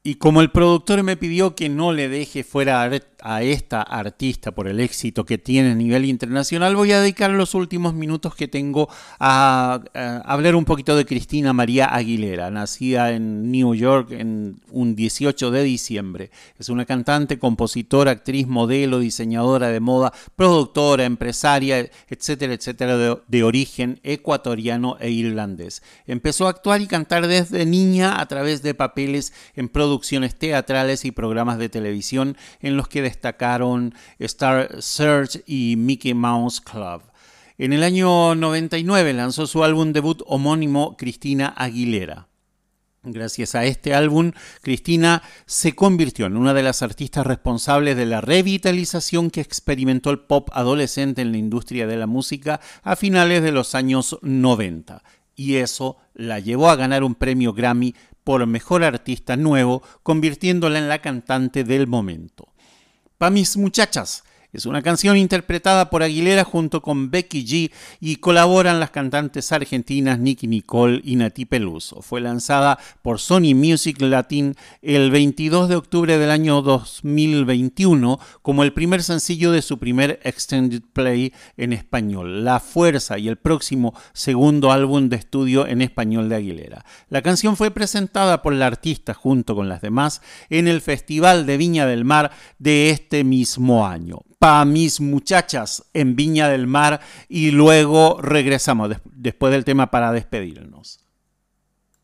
Y 0.03 0.17
como 0.17 0.41
el 0.41 0.51
productor 0.51 1.03
me 1.03 1.17
pidió 1.17 1.57
que 1.57 1.69
no 1.69 1.93
le 1.93 2.09
deje 2.09 2.45
fuera 2.45 2.83
a 2.83 2.89
esta 3.25 3.83
artista 3.83 4.53
por 4.53 4.69
el 4.69 4.81
éxito 4.81 5.25
que 5.25 5.39
tiene 5.39 5.73
a 5.73 5.75
nivel 5.75 6.05
internacional, 6.05 6.77
voy 6.77 6.93
a 6.93 7.01
dedicar 7.01 7.31
los 7.31 7.55
últimos 7.55 7.95
minutos 7.95 8.35
que 8.35 8.49
tengo 8.49 8.89
a, 9.19 9.81
a 9.95 10.19
hablar 10.21 10.55
un 10.55 10.65
poquito 10.65 10.97
de 10.97 11.07
Cristina 11.07 11.53
María 11.53 11.87
Aguilera, 11.87 12.51
nacida 12.51 13.13
en 13.13 13.51
New 13.51 13.75
York 13.75 14.11
en 14.13 14.61
un 14.71 14.95
18 14.95 15.51
de 15.51 15.63
diciembre. 15.63 16.31
Es 16.59 16.69
una 16.69 16.85
cantante, 16.85 17.39
compositora, 17.39 18.11
actriz, 18.11 18.47
modelo, 18.47 18.99
diseñadora 18.99 19.69
de 19.69 19.81
moda, 19.81 20.13
productora, 20.37 21.05
empresaria, 21.05 21.91
etcétera, 22.09 22.55
etcétera, 22.55 22.97
de 23.27 23.43
origen 23.43 24.01
ecuatoriano 24.03 24.97
e 25.01 25.11
irlandés. 25.11 25.83
Empezó 26.07 26.47
a 26.47 26.51
actuar 26.51 26.81
y 26.81 26.87
cantar 26.87 27.27
desde 27.27 27.67
niña 27.67 28.21
a 28.21 28.27
través 28.27 28.63
de 28.63 28.75
papeles 28.75 29.33
en 29.55 29.69
producciones 29.69 30.35
teatrales 30.35 31.05
y 31.05 31.11
programas 31.11 31.59
de 31.59 31.69
televisión 31.69 32.37
en 32.61 32.77
los 32.77 32.89
que 32.89 33.03
destacaron 33.15 33.95
Star 34.19 34.83
Search 34.83 35.43
y 35.47 35.77
Mickey 35.77 36.15
Mouse 36.15 36.61
Club. 36.61 37.03
En 37.57 37.73
el 37.73 37.85
año 37.85 38.35
99 38.35 39.13
lanzó 39.13 39.47
su 39.47 39.63
álbum 39.63 39.93
debut 39.93 40.23
homónimo 40.27 40.97
Cristina 40.97 41.55
Aguilera. 41.57 42.27
Gracias 43.05 43.55
a 43.55 43.65
este 43.65 43.95
álbum, 43.95 44.33
Cristina 44.63 45.23
se 45.47 45.75
convirtió 45.75 46.27
en 46.27 46.37
una 46.37 46.55
de 46.55 46.63
las 46.63 46.83
artistas 46.83 47.27
responsables 47.27 47.97
de 47.97 48.07
la 48.07 48.23
revitalización 48.23 49.31
que 49.31 49.43
experimentó 49.43 50.11
el 50.11 50.21
pop 50.21 50.49
adolescente 50.53 51.21
en 51.23 51.31
la 51.31 51.39
industria 51.39 51.87
de 51.87 51.97
la 51.97 52.07
música 52.07 52.61
a 52.83 52.97
finales 52.97 53.43
de 53.43 53.53
los 53.53 53.75
años 53.75 54.19
90. 54.23 55.03
Y 55.37 55.57
eso 55.57 55.99
la 56.15 56.41
llevó 56.41 56.71
a 56.71 56.77
ganar 56.77 57.05
un 57.05 57.15
premio 57.15 57.53
Grammy 57.53 57.95
por 58.25 58.47
Mejor 58.47 58.83
Artista 58.83 59.37
Nuevo, 59.37 59.83
convirtiéndola 60.03 60.79
en 60.79 60.89
la 60.89 61.01
cantante 61.01 61.63
del 61.63 61.87
momento. 61.87 62.54
Pa' 63.25 63.31
mis 63.31 63.57
muchachas, 63.57 64.23
es 64.55 64.67
una 64.67 64.83
canción 64.83 65.17
interpretada 65.17 65.91
por 65.91 66.05
Aguilera 66.05 66.45
junto 66.45 66.81
con 66.81 67.11
Becky 67.11 67.45
G 67.45 67.73
y 67.99 68.17
colaboran 68.17 68.79
las 68.79 68.91
cantantes 68.91 69.51
argentinas 69.51 70.21
Nicky 70.21 70.47
Nicole 70.47 71.01
y 71.03 71.17
Nati 71.17 71.45
Peluso. 71.45 72.03
Fue 72.03 72.21
lanzada 72.21 72.79
por 73.03 73.19
Sony 73.19 73.53
Music 73.57 74.01
Latin 74.01 74.55
el 74.81 75.11
22 75.11 75.69
de 75.69 75.75
octubre 75.75 76.19
del 76.19 76.31
año 76.31 76.63
2021 76.63 78.21
como 78.43 78.63
el 78.63 78.73
primer 78.73 79.03
sencillo 79.03 79.51
de 79.51 79.61
su 79.61 79.79
primer 79.79 80.21
extended 80.23 80.83
play 80.93 81.33
en 81.57 81.73
español, 81.73 82.45
La 82.45 82.61
Fuerza 82.61 83.19
y 83.19 83.27
el 83.27 83.37
próximo 83.37 83.93
segundo 84.13 84.71
álbum 84.71 85.09
de 85.09 85.17
estudio 85.17 85.67
en 85.67 85.83
español 85.83 86.29
de 86.29 86.37
Aguilera. 86.37 86.85
La 87.09 87.23
canción 87.23 87.57
fue 87.57 87.73
presentada 87.73 88.41
por 88.41 88.53
la 88.53 88.69
artista 88.69 89.15
junto 89.15 89.57
con 89.57 89.69
las 89.69 89.83
demás 89.83 90.23
en 90.49 90.69
el 90.69 90.81
Festival 90.81 91.45
de 91.45 91.57
Viña 91.57 91.87
del 91.87 92.05
Mar 92.05 92.31
de 92.61 92.91
este 92.91 93.25
mismo 93.25 93.85
año 93.85 94.21
para 94.45 94.67
mis 94.67 95.01
muchachas 95.01 95.85
en 95.95 96.17
Viña 96.17 96.51
del 96.51 96.67
Mar 96.67 97.01
y 97.31 97.51
luego 97.51 98.19
regresamos 98.21 98.91
des 98.91 98.99
después 99.07 99.51
del 99.51 99.65
tema 99.65 99.91
para 99.91 100.13
despedirnos. 100.13 101.01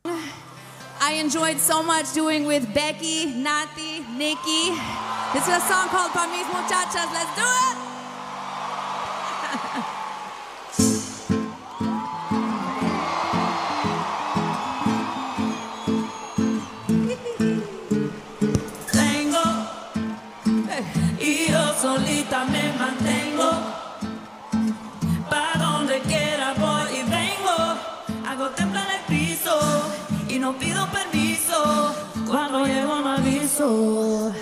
I 0.06 1.20
enjoyed 1.20 1.58
so 1.58 1.82
much 1.82 2.14
doing 2.14 2.46
with 2.46 2.62
Becky, 2.72 3.26
Nati, 3.26 4.06
Nikki. 4.16 4.72
This 5.34 5.42
is 5.42 5.54
a 5.54 5.60
song 5.60 5.90
called 5.90 6.12
Pa' 6.14 6.28
mis 6.28 6.46
muchachas. 6.46 7.12
Let's 7.12 7.36
do 7.36 7.44
it. 9.76 9.84
pido 30.58 30.86
permiso. 30.90 31.94
Cuando 32.26 32.66
llego 32.66 33.00
no 33.00 33.12
aviso. 33.12 34.32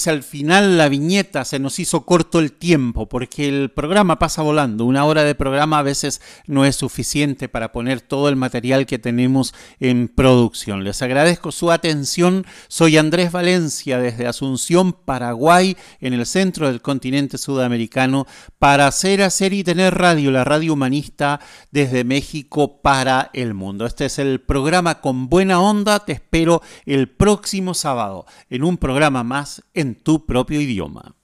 Dice 0.00 0.08
al 0.08 0.22
final 0.22 0.78
la 0.78 0.88
viñeta, 0.88 1.44
se 1.44 1.58
nos 1.58 1.78
hizo 1.78 2.06
corto 2.06 2.38
el 2.38 2.52
tiempo 2.52 3.06
porque 3.06 3.46
el 3.46 3.70
programa 3.70 4.18
pasa 4.18 4.40
volando. 4.40 4.86
Una 4.86 5.04
hora 5.04 5.24
de 5.24 5.34
programa 5.34 5.78
a 5.78 5.82
veces 5.82 6.22
no 6.46 6.64
es 6.64 6.76
suficiente 6.76 7.50
para 7.50 7.70
poner 7.70 8.00
todo 8.00 8.30
el 8.30 8.36
material 8.36 8.86
que 8.86 8.98
tenemos 8.98 9.52
en 9.78 10.08
producción. 10.08 10.84
Les 10.84 11.02
agradezco 11.02 11.52
su 11.52 11.70
atención. 11.70 12.46
Soy 12.68 12.96
Andrés 12.96 13.30
Valencia 13.30 13.98
desde 13.98 14.26
Asunción, 14.26 14.94
Paraguay, 14.94 15.76
en 16.00 16.14
el 16.14 16.24
centro 16.24 16.68
del 16.68 16.80
continente 16.80 17.36
sudamericano, 17.36 18.26
para 18.58 18.86
hacer, 18.86 19.20
hacer 19.20 19.52
y 19.52 19.64
tener 19.64 19.98
radio, 19.98 20.30
la 20.30 20.44
radio 20.44 20.72
humanista 20.72 21.40
desde 21.72 22.04
México 22.04 22.80
para 22.80 23.28
el 23.34 23.52
mundo. 23.52 23.84
Este 23.84 24.06
es 24.06 24.18
el 24.18 24.40
programa 24.40 25.02
con 25.02 25.28
buena 25.28 25.60
onda. 25.60 26.06
Te 26.06 26.12
espero 26.12 26.62
el 26.86 27.10
próximo 27.10 27.74
sábado 27.74 28.24
en 28.48 28.64
un 28.64 28.78
programa 28.78 29.22
más 29.24 29.62
en 29.90 29.96
tu 29.96 30.24
propio 30.24 30.60
idioma. 30.60 31.16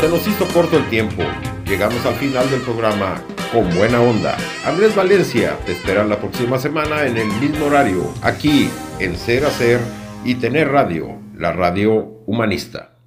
Se 0.00 0.08
nos 0.08 0.26
hizo 0.26 0.48
corto 0.52 0.78
el 0.78 0.88
tiempo. 0.90 1.22
Llegamos 1.64 2.04
al 2.06 2.14
final 2.14 2.50
del 2.50 2.60
programa 2.62 3.22
con 3.52 3.72
buena 3.76 4.00
onda. 4.00 4.36
Andrés 4.64 4.96
Valencia 4.96 5.56
te 5.64 5.72
espera 5.72 6.02
la 6.02 6.18
próxima 6.18 6.58
semana 6.58 7.06
en 7.06 7.18
el 7.18 7.28
mismo 7.40 7.66
horario, 7.66 8.12
aquí 8.22 8.68
en 8.98 9.16
Ser 9.16 9.44
Hacer 9.44 9.80
y 10.24 10.34
Tener 10.34 10.68
Radio, 10.72 11.20
la 11.36 11.52
radio 11.52 11.94
humanista. 12.26 12.97